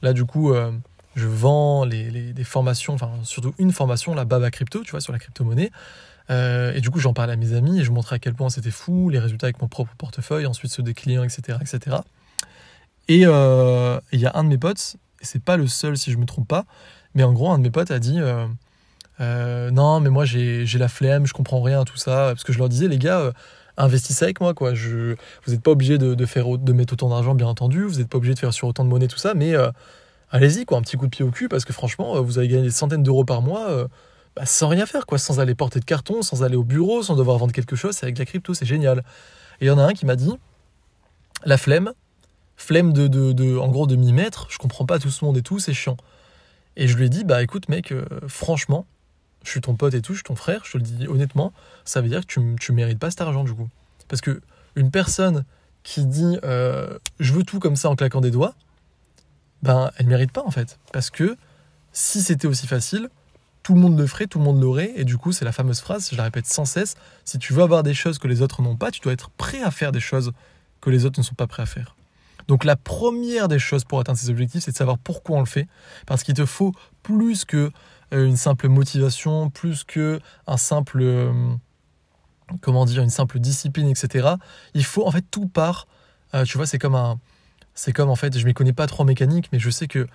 là, 0.00 0.12
du 0.12 0.24
coup, 0.24 0.52
euh, 0.52 0.72
je 1.16 1.26
vends 1.26 1.84
les, 1.84 2.32
des 2.32 2.44
formations, 2.44 2.94
enfin, 2.94 3.10
surtout 3.24 3.54
une 3.58 3.72
formation, 3.72 4.14
la 4.14 4.24
Baba 4.24 4.50
Crypto, 4.50 4.82
tu 4.82 4.92
vois, 4.92 5.00
sur 5.00 5.12
la 5.12 5.18
crypto-monnaie. 5.18 5.70
Euh, 6.30 6.72
et 6.74 6.80
du 6.80 6.90
coup, 6.90 6.98
j'en 6.98 7.12
parlais 7.12 7.34
à 7.34 7.36
mes 7.36 7.52
amis 7.52 7.80
et 7.80 7.84
je 7.84 7.92
montrais 7.92 8.16
à 8.16 8.18
quel 8.18 8.34
point 8.34 8.50
c'était 8.50 8.70
fou, 8.70 9.10
les 9.10 9.18
résultats 9.18 9.46
avec 9.46 9.60
mon 9.60 9.68
propre 9.68 9.94
portefeuille, 9.96 10.46
ensuite 10.46 10.72
ceux 10.72 10.82
des 10.82 10.94
clients, 10.94 11.22
etc. 11.22 11.58
etc. 11.60 11.98
Et 13.08 13.22
euh, 13.24 14.00
il 14.12 14.20
y 14.20 14.26
a 14.26 14.32
un 14.34 14.44
de 14.44 14.48
mes 14.48 14.58
potes, 14.58 14.96
et 15.20 15.24
c'est 15.24 15.42
pas 15.42 15.56
le 15.56 15.66
seul 15.66 15.96
si 15.96 16.10
je 16.10 16.18
me 16.18 16.26
trompe 16.26 16.48
pas, 16.48 16.64
mais 17.16 17.22
en 17.22 17.32
gros, 17.32 17.50
un 17.50 17.58
de 17.58 17.62
mes 17.62 17.70
potes 17.70 17.90
a 17.90 17.98
dit 17.98 18.20
euh, 18.20 18.46
euh, 19.20 19.70
Non, 19.70 20.00
mais 20.00 20.10
moi 20.10 20.26
j'ai 20.26 20.66
la 20.78 20.88
flemme, 20.88 21.26
je 21.26 21.32
comprends 21.32 21.62
rien 21.62 21.80
à 21.80 21.84
tout 21.84 21.96
ça. 21.96 22.28
Parce 22.28 22.44
que 22.44 22.52
je 22.52 22.58
leur 22.58 22.68
disais, 22.68 22.88
les 22.88 22.98
gars, 22.98 23.20
euh, 23.20 23.32
investissez 23.78 24.24
avec 24.24 24.38
moi. 24.40 24.52
Quoi. 24.52 24.74
Je, 24.74 25.16
vous 25.46 25.52
n'êtes 25.52 25.62
pas 25.62 25.70
obligé 25.70 25.96
de, 25.96 26.72
mettre 26.74 26.92
autant 26.92 27.08
d'argent, 27.08 27.34
bien 27.34 27.46
entendu. 27.46 27.84
Vous 27.84 27.98
n'êtes 27.98 28.08
pas 28.08 28.18
obligé 28.18 28.34
de 28.34 28.38
faire 28.38 28.52
sur 28.52 28.68
autant 28.68 28.84
de 28.84 28.90
monnaie, 28.90 29.08
tout 29.08 29.16
ça. 29.16 29.32
Mais 29.32 29.54
allez-y, 30.30 30.66
quoi, 30.66 30.76
un 30.76 30.82
petit 30.82 30.98
coup 30.98 31.06
de 31.06 31.10
pied 31.10 31.24
au 31.24 31.30
cul. 31.30 31.48
Parce 31.48 31.64
que 31.64 31.72
franchement, 31.72 32.20
vous 32.20 32.38
allez 32.38 32.48
gagner 32.48 32.64
des 32.64 32.70
centaines 32.70 33.02
d'euros 33.02 33.24
par 33.24 33.40
mois. 33.40 33.88
Bah, 34.36 34.44
sans 34.44 34.68
rien 34.68 34.84
faire, 34.84 35.06
quoi, 35.06 35.16
sans 35.16 35.40
aller 35.40 35.54
porter 35.54 35.80
de 35.80 35.86
carton, 35.86 36.20
sans 36.20 36.42
aller 36.42 36.56
au 36.56 36.64
bureau, 36.64 37.02
sans 37.02 37.16
devoir 37.16 37.38
vendre 37.38 37.54
quelque 37.54 37.76
chose, 37.76 37.96
c'est 37.96 38.04
avec 38.04 38.18
la 38.18 38.26
crypto, 38.26 38.52
c'est 38.52 38.66
génial. 38.66 38.98
Et 39.62 39.64
il 39.64 39.68
y 39.68 39.70
en 39.70 39.78
a 39.78 39.84
un 39.84 39.94
qui 39.94 40.04
m'a 40.04 40.16
dit, 40.16 40.34
la 41.46 41.56
flemme, 41.56 41.94
flemme 42.58 42.92
de, 42.92 43.08
de, 43.08 43.32
de 43.32 43.56
en 43.56 43.68
gros 43.68 43.86
de 43.86 43.96
m'y 43.96 44.12
mettre, 44.12 44.48
je 44.50 44.58
comprends 44.58 44.84
pas 44.84 44.98
tout 44.98 45.08
ce 45.08 45.24
monde 45.24 45.38
et 45.38 45.42
tout, 45.42 45.58
c'est 45.58 45.72
chiant. 45.72 45.96
Et 46.76 46.88
je 46.88 46.96
lui 46.96 47.06
ai 47.06 47.08
dit, 47.08 47.24
bah 47.24 47.42
écoute 47.42 47.68
mec, 47.68 47.92
euh, 47.92 48.04
franchement, 48.28 48.86
je 49.44 49.50
suis 49.50 49.60
ton 49.60 49.76
pote 49.76 49.94
et 49.94 50.02
tout, 50.02 50.12
je 50.12 50.18
suis 50.18 50.24
ton 50.24 50.34
frère, 50.34 50.62
je 50.64 50.72
te 50.72 50.78
le 50.78 50.82
dis 50.82 51.06
honnêtement, 51.08 51.52
ça 51.84 52.00
veut 52.00 52.08
dire 52.08 52.20
que 52.20 52.26
tu, 52.26 52.40
tu 52.60 52.72
mérites 52.72 52.98
pas 52.98 53.10
cet 53.10 53.20
argent 53.20 53.44
du 53.44 53.54
coup. 53.54 53.68
Parce 54.08 54.20
que 54.20 54.40
une 54.74 54.90
personne 54.90 55.44
qui 55.82 56.04
dit 56.04 56.38
euh, 56.44 56.98
je 57.20 57.32
veux 57.32 57.44
tout 57.44 57.60
comme 57.60 57.76
ça 57.76 57.88
en 57.88 57.96
claquant 57.96 58.20
des 58.20 58.30
doigts, 58.30 58.54
ben 59.62 59.90
elle 59.96 60.06
mérite 60.06 60.32
pas 60.32 60.42
en 60.44 60.50
fait. 60.50 60.78
Parce 60.92 61.10
que 61.10 61.36
si 61.92 62.20
c'était 62.20 62.46
aussi 62.46 62.66
facile, 62.66 63.08
tout 63.62 63.74
le 63.74 63.80
monde 63.80 63.98
le 63.98 64.06
ferait, 64.06 64.26
tout 64.26 64.38
le 64.38 64.44
monde 64.44 64.60
l'aurait, 64.60 64.92
et 64.96 65.04
du 65.04 65.16
coup 65.16 65.32
c'est 65.32 65.44
la 65.44 65.52
fameuse 65.52 65.80
phrase, 65.80 66.10
je 66.10 66.16
la 66.16 66.24
répète 66.24 66.46
sans 66.46 66.64
cesse, 66.64 66.96
si 67.24 67.38
tu 67.38 67.52
veux 67.52 67.62
avoir 67.62 67.82
des 67.82 67.94
choses 67.94 68.18
que 68.18 68.28
les 68.28 68.42
autres 68.42 68.62
n'ont 68.62 68.76
pas, 68.76 68.90
tu 68.90 69.00
dois 69.00 69.12
être 69.12 69.30
prêt 69.30 69.62
à 69.62 69.70
faire 69.70 69.92
des 69.92 70.00
choses 70.00 70.32
que 70.80 70.90
les 70.90 71.04
autres 71.04 71.20
ne 71.20 71.24
sont 71.24 71.34
pas 71.34 71.46
prêts 71.46 71.62
à 71.62 71.66
faire. 71.66 71.96
Donc 72.48 72.64
la 72.64 72.76
première 72.76 73.48
des 73.48 73.58
choses 73.58 73.84
pour 73.84 74.00
atteindre 74.00 74.18
ces 74.18 74.30
objectifs, 74.30 74.64
c'est 74.64 74.72
de 74.72 74.76
savoir 74.76 74.98
pourquoi 74.98 75.36
on 75.36 75.40
le 75.40 75.46
fait. 75.46 75.66
Parce 76.06 76.22
qu'il 76.22 76.34
te 76.34 76.46
faut 76.46 76.72
plus 77.02 77.44
que 77.44 77.70
euh, 78.12 78.26
une 78.26 78.36
simple 78.36 78.68
motivation, 78.68 79.50
plus 79.50 79.84
que 79.84 80.20
simple, 80.56 81.00
euh, 81.02 81.32
comment 82.60 82.84
dire, 82.84 83.02
une 83.02 83.10
simple 83.10 83.38
discipline, 83.40 83.88
etc. 83.88 84.28
Il 84.74 84.84
faut 84.84 85.06
en 85.06 85.10
fait 85.10 85.24
tout 85.30 85.48
part. 85.48 85.86
Euh, 86.34 86.44
tu 86.44 86.56
vois, 86.56 86.66
c'est 86.66 86.78
comme 86.78 86.94
un, 86.94 87.18
c'est 87.74 87.92
comme 87.92 88.10
en 88.10 88.16
fait, 88.16 88.38
je 88.38 88.46
m'y 88.46 88.54
connais 88.54 88.72
pas 88.72 88.86
trop 88.86 89.02
en 89.02 89.06
mécanique, 89.06 89.48
mais 89.52 89.58
je 89.58 89.70
sais 89.70 89.88
que 89.88 90.06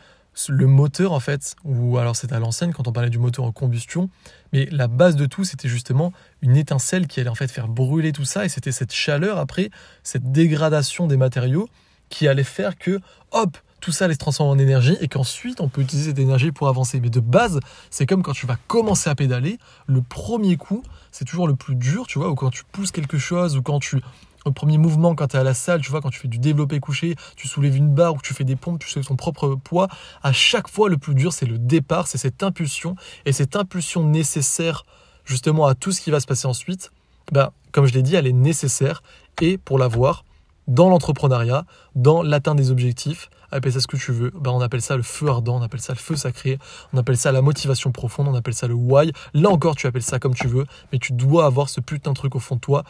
le 0.47 0.65
moteur 0.65 1.11
en 1.11 1.19
fait, 1.19 1.55
ou 1.65 1.97
alors 1.97 2.15
c'est 2.15 2.31
à 2.31 2.39
l'ancienne 2.39 2.73
quand 2.73 2.87
on 2.87 2.93
parlait 2.93 3.09
du 3.09 3.19
moteur 3.19 3.43
en 3.43 3.51
combustion, 3.51 4.09
mais 4.53 4.65
la 4.71 4.87
base 4.87 5.17
de 5.17 5.25
tout 5.25 5.43
c'était 5.43 5.67
justement 5.67 6.13
une 6.41 6.55
étincelle 6.55 7.07
qui 7.07 7.19
allait 7.19 7.29
en 7.29 7.35
fait 7.35 7.51
faire 7.51 7.67
brûler 7.67 8.13
tout 8.13 8.23
ça 8.23 8.45
et 8.45 8.49
c'était 8.49 8.71
cette 8.71 8.93
chaleur 8.93 9.37
après, 9.37 9.71
cette 10.03 10.31
dégradation 10.31 11.07
des 11.07 11.17
matériaux 11.17 11.67
qui 12.11 12.27
allait 12.27 12.43
faire 12.43 12.77
que, 12.77 12.99
hop, 13.31 13.57
tout 13.79 13.91
ça 13.91 14.05
allait 14.05 14.13
se 14.13 14.19
transformer 14.19 14.51
en 14.51 14.59
énergie 14.59 14.95
et 15.01 15.07
qu'ensuite 15.07 15.59
on 15.59 15.67
peut 15.67 15.81
utiliser 15.81 16.11
cette 16.11 16.19
énergie 16.19 16.51
pour 16.51 16.67
avancer. 16.67 16.99
Mais 16.99 17.09
de 17.09 17.19
base, 17.19 17.59
c'est 17.89 18.05
comme 18.05 18.21
quand 18.21 18.33
tu 18.33 18.45
vas 18.45 18.57
commencer 18.67 19.09
à 19.09 19.15
pédaler, 19.15 19.57
le 19.87 20.03
premier 20.03 20.55
coup, 20.55 20.83
c'est 21.11 21.25
toujours 21.25 21.47
le 21.47 21.55
plus 21.55 21.73
dur, 21.73 22.05
tu 22.05 22.19
vois, 22.19 22.29
ou 22.29 22.35
quand 22.35 22.51
tu 22.51 22.63
pousses 22.71 22.91
quelque 22.91 23.17
chose, 23.17 23.57
ou 23.57 23.63
quand 23.63 23.79
tu 23.79 23.99
au 24.43 24.51
premier 24.51 24.79
mouvement 24.79 25.13
quand 25.13 25.27
tu 25.27 25.35
es 25.35 25.39
à 25.39 25.43
la 25.43 25.53
salle, 25.53 25.81
tu 25.81 25.91
vois, 25.91 26.01
quand 26.01 26.09
tu 26.09 26.19
fais 26.19 26.27
du 26.27 26.39
développé 26.39 26.79
couché, 26.79 27.15
tu 27.35 27.47
soulèves 27.47 27.75
une 27.75 27.93
barre 27.93 28.15
ou 28.15 28.21
tu 28.23 28.33
fais 28.33 28.43
des 28.43 28.55
pompes, 28.55 28.79
tu 28.79 28.89
soulèves 28.89 29.05
ton 29.05 29.15
propre 29.15 29.55
poids, 29.55 29.87
à 30.23 30.33
chaque 30.33 30.67
fois 30.67 30.89
le 30.89 30.97
plus 30.97 31.13
dur 31.13 31.31
c'est 31.31 31.45
le 31.45 31.59
départ, 31.59 32.07
c'est 32.07 32.17
cette 32.17 32.41
impulsion 32.41 32.95
et 33.25 33.33
cette 33.33 33.55
impulsion 33.55 34.03
nécessaire 34.03 34.83
justement 35.25 35.67
à 35.67 35.75
tout 35.75 35.91
ce 35.91 36.01
qui 36.01 36.09
va 36.09 36.19
se 36.19 36.25
passer 36.25 36.47
ensuite, 36.47 36.91
ben, 37.31 37.51
comme 37.71 37.85
je 37.85 37.93
l'ai 37.93 38.01
dit, 38.01 38.15
elle 38.15 38.25
est 38.25 38.33
nécessaire 38.33 39.03
et 39.41 39.57
pour 39.57 39.77
l'avoir 39.77 40.25
dans 40.67 40.89
l'entrepreneuriat, 40.89 41.65
dans 41.95 42.21
l'atteinte 42.21 42.57
des 42.57 42.71
objectifs, 42.71 43.29
appelle 43.51 43.73
ça 43.73 43.79
ce 43.79 43.87
que 43.87 43.97
tu 43.97 44.11
veux, 44.11 44.31
ben 44.33 44.51
on 44.51 44.61
appelle 44.61 44.81
ça 44.81 44.95
le 44.95 45.03
feu 45.03 45.27
ardent, 45.27 45.57
on 45.57 45.61
appelle 45.61 45.81
ça 45.81 45.93
le 45.93 45.99
feu 45.99 46.15
sacré, 46.15 46.57
on 46.93 46.97
appelle 46.97 47.17
ça 47.17 47.31
la 47.31 47.41
motivation 47.41 47.91
profonde, 47.91 48.27
on 48.27 48.35
appelle 48.35 48.53
ça 48.53 48.67
le 48.67 48.73
why. 48.73 49.11
Là 49.33 49.49
encore, 49.49 49.75
tu 49.75 49.87
appelles 49.87 50.03
ça 50.03 50.19
comme 50.19 50.33
tu 50.33 50.47
veux, 50.47 50.65
mais 50.91 50.99
tu 50.99 51.13
dois 51.13 51.45
avoir 51.45 51.69
ce 51.69 51.81
putain 51.81 52.11
de 52.11 52.15
truc 52.15 52.35
au 52.35 52.39
fond 52.39 52.55
de 52.55 52.61
toi 52.61 52.83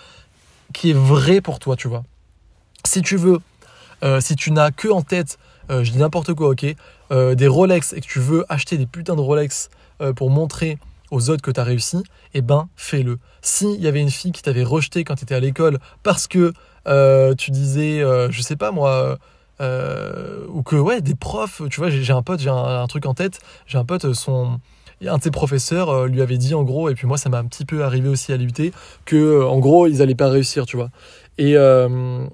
qui 0.73 0.91
est 0.91 0.97
vrai 0.97 1.41
pour 1.41 1.59
toi, 1.59 1.75
tu 1.75 1.87
vois. 1.87 2.03
Si 2.85 3.01
tu 3.01 3.17
veux, 3.17 3.39
euh, 4.03 4.21
si 4.21 4.35
tu 4.35 4.51
n'as 4.51 4.71
que 4.71 4.87
en 4.87 5.01
tête, 5.01 5.37
euh, 5.69 5.83
je 5.83 5.91
dis 5.91 5.97
n'importe 5.97 6.33
quoi, 6.33 6.49
ok, 6.49 6.65
euh, 7.11 7.35
des 7.35 7.47
Rolex 7.47 7.93
et 7.93 8.01
que 8.01 8.07
tu 8.07 8.19
veux 8.19 8.45
acheter 8.49 8.77
des 8.77 8.85
putains 8.85 9.15
de 9.15 9.21
Rolex 9.21 9.69
pour 10.15 10.31
montrer 10.31 10.79
aux 11.11 11.29
autres 11.29 11.43
que 11.43 11.51
tu 11.51 11.59
as 11.59 11.63
réussi, 11.63 12.03
eh 12.33 12.41
ben 12.41 12.69
fais-le. 12.75 13.19
S'il 13.41 13.79
y 13.81 13.87
avait 13.87 14.01
une 14.01 14.09
fille 14.09 14.31
qui 14.31 14.41
t'avait 14.41 14.63
rejeté 14.63 15.03
quand 15.03 15.15
tu 15.15 15.23
étais 15.23 15.35
à 15.35 15.39
l'école 15.39 15.77
parce 16.03 16.27
que 16.27 16.53
tu 17.35 17.51
disais, 17.51 18.01
je 18.29 18.41
sais 18.41 18.55
pas 18.55 18.71
moi, 18.71 19.17
ou 19.59 20.63
que 20.63 20.75
ouais, 20.75 21.01
des 21.01 21.15
profs, 21.15 21.61
tu 21.69 21.79
vois, 21.79 21.89
j'ai 21.89 22.13
un 22.13 22.23
pote, 22.23 22.39
j'ai 22.39 22.49
un, 22.49 22.87
truc 22.87 23.05
en 23.05 23.13
tête, 23.13 23.39
j'ai 23.67 23.77
un 23.77 23.85
pote, 23.85 24.13
son 24.13 24.59
un 25.09 25.17
de 25.17 25.23
ses 25.23 25.31
professeurs 25.31 25.89
euh, 25.89 26.07
lui 26.07 26.21
avait 26.21 26.37
dit 26.37 26.53
en 26.53 26.63
gros, 26.63 26.89
et 26.89 26.95
puis 26.95 27.07
moi 27.07 27.17
ça 27.17 27.29
m'a 27.29 27.39
un 27.39 27.45
petit 27.45 27.65
peu 27.65 27.83
arrivé 27.83 28.07
aussi 28.09 28.33
à 28.33 28.37
l'UT, 28.37 28.51
que 29.05 29.15
euh, 29.15 29.47
en 29.47 29.59
gros 29.59 29.87
ils 29.87 30.01
allaient 30.01 30.15
pas 30.15 30.29
réussir, 30.29 30.65
tu 30.65 30.77
vois. 30.77 30.89
Et, 31.37 31.55
euh, 31.55 32.25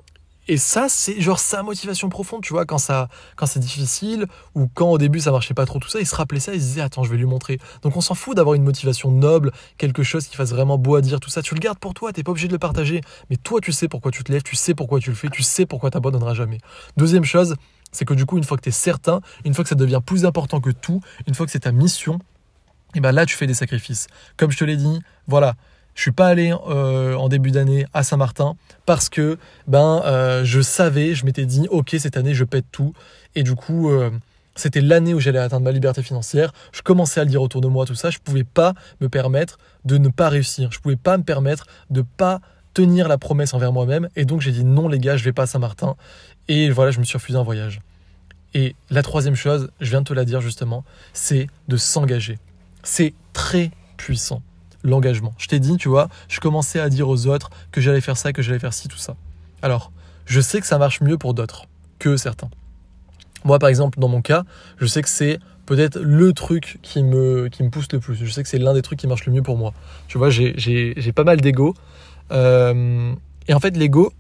et 0.48 0.58
ça, 0.58 0.88
c'est 0.90 1.20
genre 1.20 1.40
sa 1.40 1.64
motivation 1.64 2.10
profonde, 2.10 2.42
tu 2.42 2.54
vois, 2.54 2.66
quand 2.66 2.78
ça, 2.78 3.10
quand 3.36 3.46
c'est 3.46 3.60
difficile 3.60 4.28
ou 4.56 4.68
quand 4.74 4.90
au 4.90 4.98
début 4.98 5.20
ça 5.20 5.32
marchait 5.32 5.54
pas 5.54 5.66
trop, 5.66 5.80
tout 5.80 5.90
ça, 5.90 6.00
il 6.00 6.08
se 6.08 6.16
rappelait 6.16 6.40
ça, 6.40 6.54
il 6.54 6.62
se 6.62 6.66
disait 6.68 6.82
attends, 6.82 7.04
je 7.04 7.12
vais 7.12 7.18
lui 7.18 7.26
montrer. 7.26 7.60
Donc 7.82 7.96
on 7.98 8.02
s'en 8.02 8.16
fout 8.16 8.36
d'avoir 8.36 8.56
une 8.56 8.64
motivation 8.64 9.12
noble, 9.12 9.52
quelque 9.78 10.04
chose 10.04 10.28
qui 10.28 10.36
fasse 10.36 10.52
vraiment 10.52 10.78
beau 10.78 10.96
à 10.96 11.02
dire, 11.02 11.20
tout 11.20 11.30
ça. 11.30 11.42
Tu 11.42 11.54
le 11.54 11.60
gardes 11.60 11.80
pour 11.80 11.94
toi, 11.94 12.14
t'es 12.14 12.24
pas 12.24 12.32
obligé 12.32 12.48
de 12.48 12.54
le 12.54 12.60
partager, 12.60 13.02
mais 13.30 13.36
toi 13.36 13.60
tu 13.62 13.72
sais 13.72 13.88
pourquoi 13.88 14.12
tu 14.12 14.24
te 14.24 14.32
lèves, 14.32 14.44
tu 14.44 14.56
sais 14.56 14.74
pourquoi 14.74 15.00
tu 15.00 15.10
le 15.10 15.16
fais, 15.16 15.30
tu 15.30 15.44
sais 15.44 15.66
pourquoi 15.66 15.90
t'abandonneras 15.90 16.34
jamais. 16.34 16.60
Deuxième 16.96 17.26
chose, 17.26 17.56
c'est 17.92 18.06
que 18.06 18.14
du 18.14 18.26
coup, 18.26 18.38
une 18.38 18.44
fois 18.44 18.58
que 18.58 18.64
tu 18.64 18.70
es 18.70 18.74
certain, 18.74 19.22
une 19.46 19.54
fois 19.54 19.64
que 19.64 19.70
ça 19.70 19.76
devient 19.76 20.02
plus 20.06 20.26
important 20.26 20.62
que 20.62 20.72
tout, 20.72 21.02
une 21.26 21.34
fois 21.34 21.46
que 21.46 21.52
c'est 21.52 21.62
ta 21.62 21.72
mission, 21.72 22.20
et 22.96 23.00
ben 23.00 23.12
là 23.12 23.26
tu 23.26 23.36
fais 23.36 23.48
des 23.48 23.54
sacrifices. 23.54 24.08
Comme 24.38 24.52
je 24.52 24.58
te 24.58 24.64
l'ai 24.64 24.78
dit, 24.78 25.02
voilà, 25.28 25.56
je 25.98 26.04
suis 26.04 26.12
pas 26.12 26.28
allé 26.28 26.54
euh, 26.68 27.16
en 27.16 27.28
début 27.28 27.50
d'année 27.50 27.88
à 27.92 28.04
Saint-Martin 28.04 28.56
parce 28.86 29.10
que 29.10 29.38
ben 29.68 30.04
euh, 30.06 30.46
je 30.46 30.62
savais, 30.62 31.16
je 31.16 31.26
m'étais 31.26 31.46
dit 31.46 31.68
ok 31.72 31.96
cette 31.98 32.18
année 32.18 32.36
je 32.36 32.44
pète 32.44 32.66
tout 32.72 32.94
et 33.34 33.42
du 33.42 33.56
coup 33.56 33.90
euh, 33.90 34.12
c'était 34.56 34.80
l'année 34.80 35.16
où 35.16 35.20
j'allais 35.20 35.40
atteindre 35.40 35.64
ma 35.64 35.72
liberté 35.72 36.04
financière. 36.04 36.54
Je 36.72 36.84
commençais 36.84 37.20
à 37.20 37.24
le 37.24 37.32
dire 37.32 37.42
autour 37.42 37.62
de 37.62 37.68
moi 37.68 37.86
tout 37.86 37.96
ça. 37.96 38.12
Je 38.12 38.20
pouvais 38.20 38.44
pas 38.44 38.74
me 39.02 39.10
permettre 39.10 39.58
de 39.86 39.98
ne 39.98 40.10
pas 40.10 40.30
réussir. 40.30 40.72
Je 40.72 40.80
pouvais 40.80 40.96
pas 40.96 41.18
me 41.18 41.24
permettre 41.24 41.66
de 41.90 42.04
pas 42.04 42.42
tenir 42.76 43.08
la 43.08 43.18
promesse 43.18 43.56
envers 43.56 43.74
moi-même 43.74 44.08
et 44.16 44.24
donc 44.24 44.42
j'ai 44.42 44.52
dit 44.52 44.64
non 44.64 44.88
les 44.88 45.00
gars 45.00 45.18
je 45.18 45.24
vais 45.24 45.34
pas 45.34 45.44
à 45.44 45.48
Saint-Martin 45.48 45.96
et 46.48 46.70
voilà 46.70 46.92
je 46.92 47.00
me 47.00 47.06
suis 47.06 47.18
refusé 47.18 47.40
un 47.40 47.44
voyage. 47.44 47.82
Et 48.54 48.76
la 48.92 49.02
troisième 49.02 49.36
chose, 49.36 49.72
je 49.82 49.90
viens 49.90 50.02
de 50.02 50.08
te 50.08 50.14
la 50.14 50.26
dire 50.26 50.42
justement, 50.42 50.86
c'est 51.14 51.48
de 51.68 51.78
s'engager. 51.78 52.38
C'est 52.84 53.16
très 53.34 53.72
puissant, 53.98 54.44
l'engagement. 54.90 55.34
Je 55.38 55.48
t'ai 55.48 55.60
dit, 55.60 55.78
tu 55.78 55.90
vois, 55.90 56.10
je 56.28 56.40
commençais 56.40 56.80
à 56.80 56.90
dire 56.90 57.08
aux 57.10 57.28
autres 57.28 57.50
que 57.72 57.82
j'allais 57.82 58.02
faire 58.02 58.18
ça, 58.18 58.34
que 58.34 58.42
j'allais 58.42 58.60
faire 58.60 58.74
ci, 58.74 58.88
tout 58.88 58.98
ça. 58.98 59.16
Alors, 59.62 59.92
je 60.26 60.42
sais 60.42 60.60
que 60.60 60.68
ça 60.68 60.78
marche 60.78 61.02
mieux 61.02 61.18
pour 61.18 61.34
d'autres 61.34 61.66
que 62.00 62.18
certains. 62.18 62.50
Moi, 63.44 63.60
par 63.60 63.70
exemple, 63.70 64.00
dans 64.00 64.08
mon 64.08 64.22
cas, 64.22 64.44
je 64.78 64.86
sais 64.86 65.02
que 65.02 65.10
c'est 65.10 65.40
peut-être 65.66 66.00
le 66.00 66.34
truc 66.34 66.80
qui 66.82 67.04
me, 67.04 67.50
qui 67.50 67.64
me 67.64 67.70
pousse 67.70 67.88
le 67.92 68.00
plus. 68.00 68.16
Je 68.16 68.32
sais 68.32 68.44
que 68.44 68.50
c'est 68.50 68.58
l'un 68.58 68.74
des 68.74 68.82
trucs 68.82 69.00
qui 69.00 69.08
marche 69.08 69.26
le 69.26 69.34
mieux 69.34 69.42
pour 69.42 69.58
moi. 69.58 69.74
Tu 70.08 70.18
vois, 70.18 70.30
j'ai 70.30 71.12
pas 71.14 71.24
mal 71.24 71.40
d'ego. 71.42 71.74
Euh, 72.32 73.14
et 73.48 73.54
en 73.54 73.60
fait, 73.60 73.78
l'ego, 73.78 74.12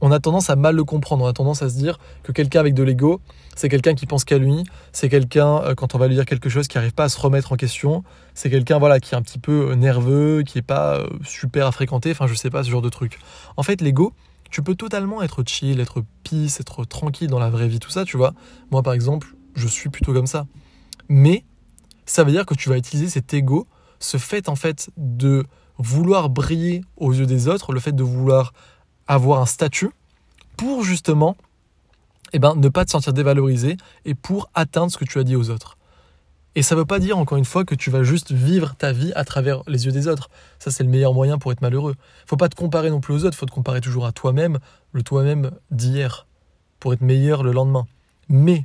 on 0.00 0.10
a 0.12 0.20
tendance 0.20 0.50
à 0.50 0.56
mal 0.56 0.76
le 0.76 0.84
comprendre. 0.84 1.24
On 1.24 1.28
a 1.28 1.32
tendance 1.32 1.62
à 1.62 1.68
se 1.68 1.76
dire 1.76 1.98
que 2.22 2.32
quelqu'un 2.32 2.60
avec 2.60 2.74
de 2.74 2.82
l'ego, 2.82 3.20
c'est 3.56 3.68
quelqu'un 3.68 3.94
qui 3.94 4.06
pense 4.06 4.24
qu'à 4.24 4.38
lui, 4.38 4.64
c'est 4.92 5.08
quelqu'un, 5.08 5.62
euh, 5.62 5.74
quand 5.74 5.94
on 5.94 5.98
va 5.98 6.08
lui 6.08 6.14
dire 6.14 6.24
quelque 6.24 6.48
chose, 6.48 6.68
qui 6.68 6.78
n'arrive 6.78 6.92
pas 6.94 7.04
à 7.04 7.08
se 7.08 7.20
remettre 7.20 7.52
en 7.52 7.56
question, 7.56 8.04
c'est 8.34 8.50
quelqu'un 8.50 8.78
voilà, 8.78 9.00
qui 9.00 9.14
est 9.14 9.18
un 9.18 9.22
petit 9.22 9.38
peu 9.38 9.70
euh, 9.70 9.74
nerveux, 9.74 10.42
qui 10.42 10.58
n'est 10.58 10.62
pas 10.62 10.98
euh, 10.98 11.06
super 11.24 11.66
à 11.66 11.72
fréquenter, 11.72 12.10
enfin 12.10 12.26
je 12.26 12.34
sais 12.34 12.50
pas, 12.50 12.64
ce 12.64 12.70
genre 12.70 12.82
de 12.82 12.88
truc. 12.88 13.18
En 13.56 13.62
fait, 13.62 13.80
l'ego, 13.80 14.12
tu 14.50 14.62
peux 14.62 14.74
totalement 14.74 15.22
être 15.22 15.42
chill, 15.46 15.80
être 15.80 16.02
peace, 16.24 16.60
être 16.60 16.84
tranquille 16.84 17.28
dans 17.28 17.38
la 17.38 17.50
vraie 17.50 17.68
vie, 17.68 17.78
tout 17.78 17.90
ça, 17.90 18.04
tu 18.04 18.16
vois. 18.16 18.32
Moi, 18.70 18.82
par 18.82 18.94
exemple, 18.94 19.34
je 19.54 19.68
suis 19.68 19.90
plutôt 19.90 20.12
comme 20.12 20.26
ça. 20.26 20.46
Mais 21.08 21.44
ça 22.06 22.24
veut 22.24 22.32
dire 22.32 22.46
que 22.46 22.54
tu 22.54 22.68
vas 22.68 22.76
utiliser 22.76 23.08
cet 23.08 23.32
ego, 23.34 23.66
ce 23.98 24.16
fait 24.16 24.48
en 24.48 24.56
fait 24.56 24.90
de 24.96 25.44
vouloir 25.78 26.28
briller 26.28 26.82
aux 26.96 27.12
yeux 27.12 27.26
des 27.26 27.48
autres, 27.48 27.72
le 27.72 27.80
fait 27.80 27.92
de 27.92 28.02
vouloir 28.02 28.52
avoir 29.14 29.40
un 29.40 29.46
statut, 29.46 29.90
pour 30.56 30.84
justement 30.84 31.36
eh 32.32 32.38
ben, 32.38 32.54
ne 32.54 32.68
pas 32.68 32.84
te 32.84 32.90
sentir 32.90 33.12
dévalorisé 33.12 33.76
et 34.04 34.14
pour 34.14 34.48
atteindre 34.54 34.92
ce 34.92 34.98
que 34.98 35.04
tu 35.04 35.18
as 35.18 35.24
dit 35.24 35.34
aux 35.34 35.50
autres. 35.50 35.76
Et 36.54 36.62
ça 36.62 36.74
ne 36.74 36.80
veut 36.80 36.86
pas 36.86 36.98
dire, 36.98 37.18
encore 37.18 37.38
une 37.38 37.44
fois, 37.44 37.64
que 37.64 37.74
tu 37.74 37.90
vas 37.90 38.02
juste 38.02 38.32
vivre 38.32 38.74
ta 38.76 38.92
vie 38.92 39.12
à 39.14 39.24
travers 39.24 39.62
les 39.66 39.86
yeux 39.86 39.92
des 39.92 40.06
autres. 40.06 40.30
Ça, 40.58 40.70
c'est 40.70 40.82
le 40.82 40.88
meilleur 40.88 41.14
moyen 41.14 41.38
pour 41.38 41.50
être 41.52 41.60
malheureux. 41.60 41.94
faut 42.26 42.36
pas 42.36 42.48
te 42.48 42.54
comparer 42.54 42.90
non 42.90 43.00
plus 43.00 43.14
aux 43.14 43.24
autres, 43.24 43.36
faut 43.36 43.46
te 43.46 43.52
comparer 43.52 43.80
toujours 43.80 44.06
à 44.06 44.12
toi-même, 44.12 44.58
le 44.92 45.02
toi-même 45.02 45.50
d'hier, 45.70 46.26
pour 46.78 46.92
être 46.92 47.02
meilleur 47.02 47.42
le 47.42 47.52
lendemain. 47.52 47.86
Mais 48.28 48.64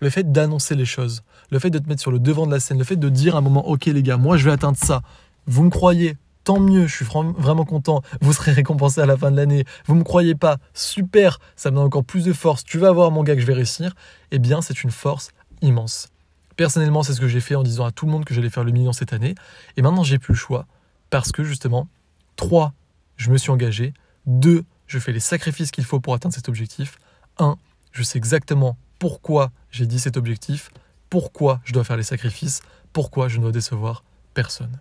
le 0.00 0.10
fait 0.10 0.30
d'annoncer 0.30 0.74
les 0.74 0.84
choses, 0.84 1.22
le 1.50 1.58
fait 1.58 1.70
de 1.70 1.78
te 1.78 1.88
mettre 1.88 2.00
sur 2.00 2.12
le 2.12 2.18
devant 2.20 2.46
de 2.46 2.52
la 2.52 2.60
scène, 2.60 2.78
le 2.78 2.84
fait 2.84 2.96
de 2.96 3.08
dire 3.08 3.34
à 3.34 3.38
un 3.38 3.42
moment, 3.42 3.66
ok 3.66 3.86
les 3.86 4.02
gars, 4.02 4.16
moi 4.16 4.36
je 4.36 4.44
vais 4.44 4.52
atteindre 4.52 4.78
ça, 4.78 5.02
vous 5.46 5.62
me 5.62 5.70
croyez, 5.70 6.16
tant 6.44 6.60
mieux, 6.60 6.86
je 6.86 6.94
suis 6.94 7.04
vraiment 7.04 7.64
content, 7.64 8.02
vous 8.20 8.32
serez 8.32 8.52
récompensé 8.52 9.00
à 9.00 9.06
la 9.06 9.16
fin 9.16 9.30
de 9.30 9.36
l'année, 9.36 9.64
vous 9.86 9.94
me 9.94 10.04
croyez 10.04 10.34
pas, 10.34 10.58
super, 10.74 11.40
ça 11.56 11.70
me 11.70 11.76
donne 11.76 11.86
encore 11.86 12.04
plus 12.04 12.24
de 12.24 12.32
force, 12.32 12.64
tu 12.64 12.78
vas 12.78 12.92
voir 12.92 13.10
mon 13.10 13.22
gars 13.22 13.34
que 13.34 13.40
je 13.40 13.46
vais 13.46 13.54
réussir, 13.54 13.94
eh 14.30 14.38
bien 14.38 14.60
c'est 14.60 14.84
une 14.84 14.90
force 14.90 15.30
immense. 15.62 16.08
Personnellement, 16.56 17.02
c'est 17.02 17.14
ce 17.14 17.20
que 17.20 17.28
j'ai 17.28 17.40
fait 17.40 17.54
en 17.56 17.62
disant 17.62 17.84
à 17.84 17.90
tout 17.90 18.06
le 18.06 18.12
monde 18.12 18.24
que 18.24 18.34
j'allais 18.34 18.50
faire 18.50 18.62
le 18.64 18.72
million 18.72 18.92
cette 18.92 19.12
année, 19.12 19.34
et 19.76 19.82
maintenant 19.82 20.04
j'ai 20.04 20.18
plus 20.18 20.34
le 20.34 20.38
choix, 20.38 20.66
parce 21.10 21.32
que 21.32 21.42
justement, 21.42 21.88
3, 22.36 22.72
je 23.16 23.30
me 23.30 23.38
suis 23.38 23.50
engagé, 23.50 23.94
2, 24.26 24.64
je 24.86 24.98
fais 24.98 25.12
les 25.12 25.20
sacrifices 25.20 25.70
qu'il 25.70 25.84
faut 25.84 26.00
pour 26.00 26.14
atteindre 26.14 26.34
cet 26.34 26.48
objectif, 26.48 26.98
1, 27.38 27.56
je 27.92 28.02
sais 28.02 28.18
exactement 28.18 28.76
pourquoi 28.98 29.50
j'ai 29.70 29.86
dit 29.86 29.98
cet 29.98 30.16
objectif, 30.16 30.70
pourquoi 31.10 31.60
je 31.64 31.72
dois 31.72 31.84
faire 31.84 31.96
les 31.96 32.02
sacrifices, 32.02 32.60
pourquoi 32.92 33.28
je 33.28 33.38
ne 33.38 33.42
dois 33.42 33.52
décevoir 33.52 34.04
personne. 34.34 34.78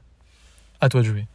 À 0.82 0.90
toi 0.90 1.02
de 1.02 1.08
jouer. 1.08 1.28